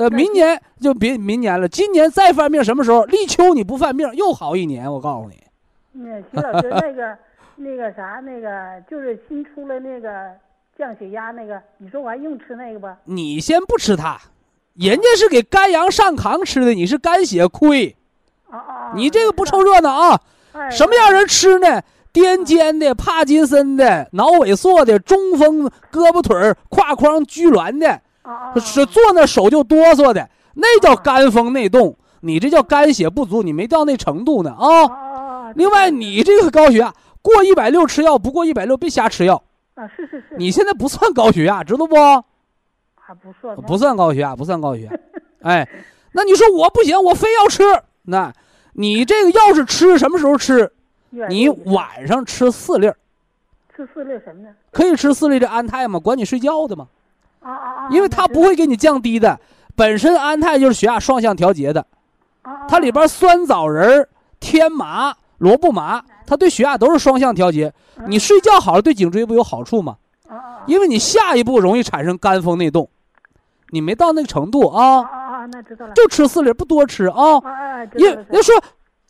[0.00, 3.04] 呃，明年就别明年了，今年再犯病什么时候？
[3.04, 5.36] 立秋你不犯病又好一年，我告诉你。
[5.92, 7.18] 那徐老师，那个
[7.56, 10.30] 那个啥，那个就是新出了那个
[10.78, 12.86] 降血压那个，你说我还用吃那个不？
[13.04, 14.18] 你先不吃它，
[14.72, 17.94] 人家是给肝阳上亢吃的，你是肝血亏，
[18.48, 18.92] 啊啊！
[18.96, 20.20] 你这个不凑热闹啊！
[20.52, 21.82] 哎什么样人吃呢？
[22.10, 28.00] 癫痫的、帕金森的、脑萎缩的、中风、胳膊腿儿胯框拘挛的！
[28.60, 31.96] 是坐那手就哆嗦的，那叫肝风内动。
[32.22, 34.84] 你这叫肝血不足，你没到那程度呢啊！
[34.84, 35.52] 啊啊！
[35.56, 36.92] 另外，你这个高血压
[37.22, 39.42] 过一百六吃药，不过一百六别瞎吃药。
[39.74, 41.96] 啊是是是，你现在不算高血压，知道不？
[42.94, 44.92] 还不算不算高血压， 不算高血压。
[45.40, 45.66] 哎，
[46.12, 47.62] 那你说我不行，我非要吃，
[48.02, 48.30] 那
[48.74, 50.70] 你这个药是吃什么时候吃？
[51.30, 52.96] 你晚上吃四粒儿，
[53.74, 54.50] 吃四粒什么呢？
[54.70, 55.98] 可以吃四粒这安泰吗？
[55.98, 56.86] 管你睡觉的吗？
[57.40, 57.88] 啊啊啊！
[57.90, 59.38] 因为它不会给你降低的，
[59.74, 61.84] 本身安泰就是血压双向调节的，
[62.42, 64.06] 啊，它里边酸枣仁、
[64.38, 67.72] 天麻、罗布麻，它对血压都是双向调节。
[68.06, 69.96] 你睡觉好了，对颈椎不有好处吗？
[70.66, 72.88] 因为你下一步容易产生肝风内动，
[73.70, 75.46] 你没到那个程度啊啊，啊啊！
[75.46, 75.92] 那知道了。
[75.94, 77.40] 就吃四粒，不多吃啊。
[77.96, 78.62] 因道了人家说，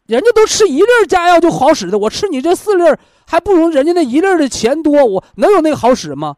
[0.06, 2.84] 人家都吃一粒儿加药就好使的，我吃你这四粒
[3.26, 6.36] 还不如人家那一粒的钱多，我能有那个好使吗？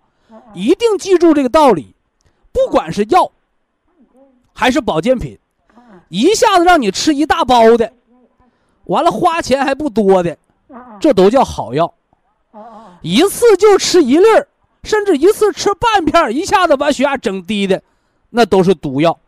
[0.55, 1.95] 一定记住这个道理，
[2.53, 3.31] 不管是药
[4.53, 5.39] 还是保健品，
[6.09, 7.93] 一下子让你吃一大包的，
[8.85, 10.37] 完了花钱还不多的，
[11.01, 11.93] 这都叫好药。
[13.01, 14.47] 一次就吃一粒儿，
[14.85, 17.83] 甚至一次吃半片儿，一下子把血压整低的，
[18.31, 19.19] 那都是毒药。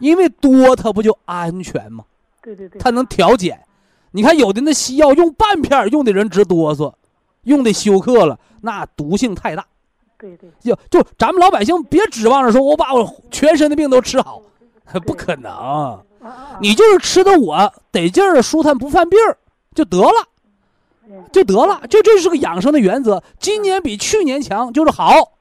[0.00, 2.04] 因为多它不就安全吗？
[2.42, 2.78] 对对对。
[2.80, 3.58] 它能调节。
[4.12, 6.92] 你看有的那西药用半片儿用的人直哆嗦，
[7.44, 9.64] 用的休克了，那毒性太大。
[10.20, 10.50] 对对。
[10.60, 14.42] 就就咱们老百姓别指望着说我把我全身的病都吃好，
[15.06, 15.98] 不可能。
[16.60, 19.38] 你就是吃的我得劲儿，舒坦不犯病儿
[19.74, 20.28] 就得了，
[21.32, 21.80] 就得了。
[21.88, 23.22] 就这是个养生的原则。
[23.38, 25.32] 今年比去年强就是好，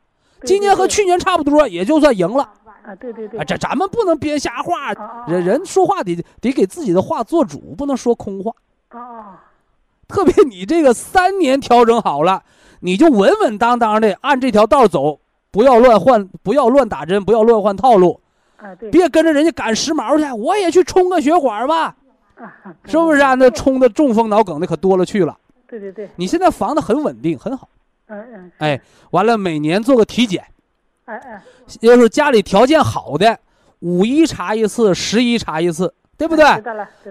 [0.44, 2.50] 今年和去年差不多也就算赢了。
[2.84, 3.40] 啊，对对对。
[3.40, 8.52] 啊，这咱们不能编瞎话，啊人人说话得得给自己的话做主，不能说空话。
[8.88, 9.44] 啊啊！
[10.08, 12.42] 特别你这个三年调整好了，
[12.82, 15.20] 你就稳稳当当的按这条道走，
[15.52, 18.20] 不要乱换，不要乱打针，不要乱换套路，
[18.58, 18.90] 啊对。
[18.90, 20.42] 别跟着人家赶时髦去。
[20.42, 21.96] 我也去冲个血管吧，
[22.36, 22.76] 啊。
[22.86, 23.34] 是不是啊？
[23.34, 25.38] 那冲的中风脑梗的可多了去了。
[25.68, 26.10] 对对对。
[26.16, 27.68] 你现在防的很稳定，很好。
[28.08, 28.52] 嗯嗯。
[28.60, 30.44] 哎，完了每年做个体检，
[31.06, 31.42] 哎哎。
[31.82, 33.38] 要是家里条件好的，
[33.80, 36.46] 五一查一次，十一查一次，对不对？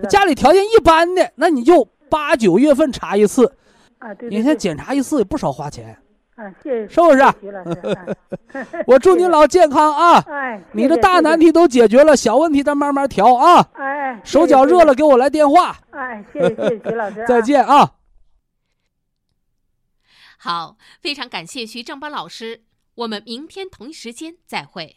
[0.08, 3.52] 家里条件一般的，那你就八九月份查一次。
[3.98, 4.28] 啊对。
[4.28, 5.96] 你看检查一次也不少花钱。
[6.36, 6.88] 啊，谢谢。
[6.88, 7.18] 是不是？
[7.40, 8.16] 徐老师。
[8.86, 10.24] 我祝您老健康啊！
[10.28, 10.62] 哎。
[10.72, 13.68] 你的大难题都解决了，小问题咱慢慢调啊。
[13.74, 14.20] 哎。
[14.24, 15.76] 手脚热了给我来电话。
[15.90, 17.24] 哎，谢谢谢谢徐老师。
[17.26, 17.94] 再见啊。
[20.38, 22.62] 好，非常感谢徐正邦老师，
[22.94, 24.96] 我们明天同一时间再会。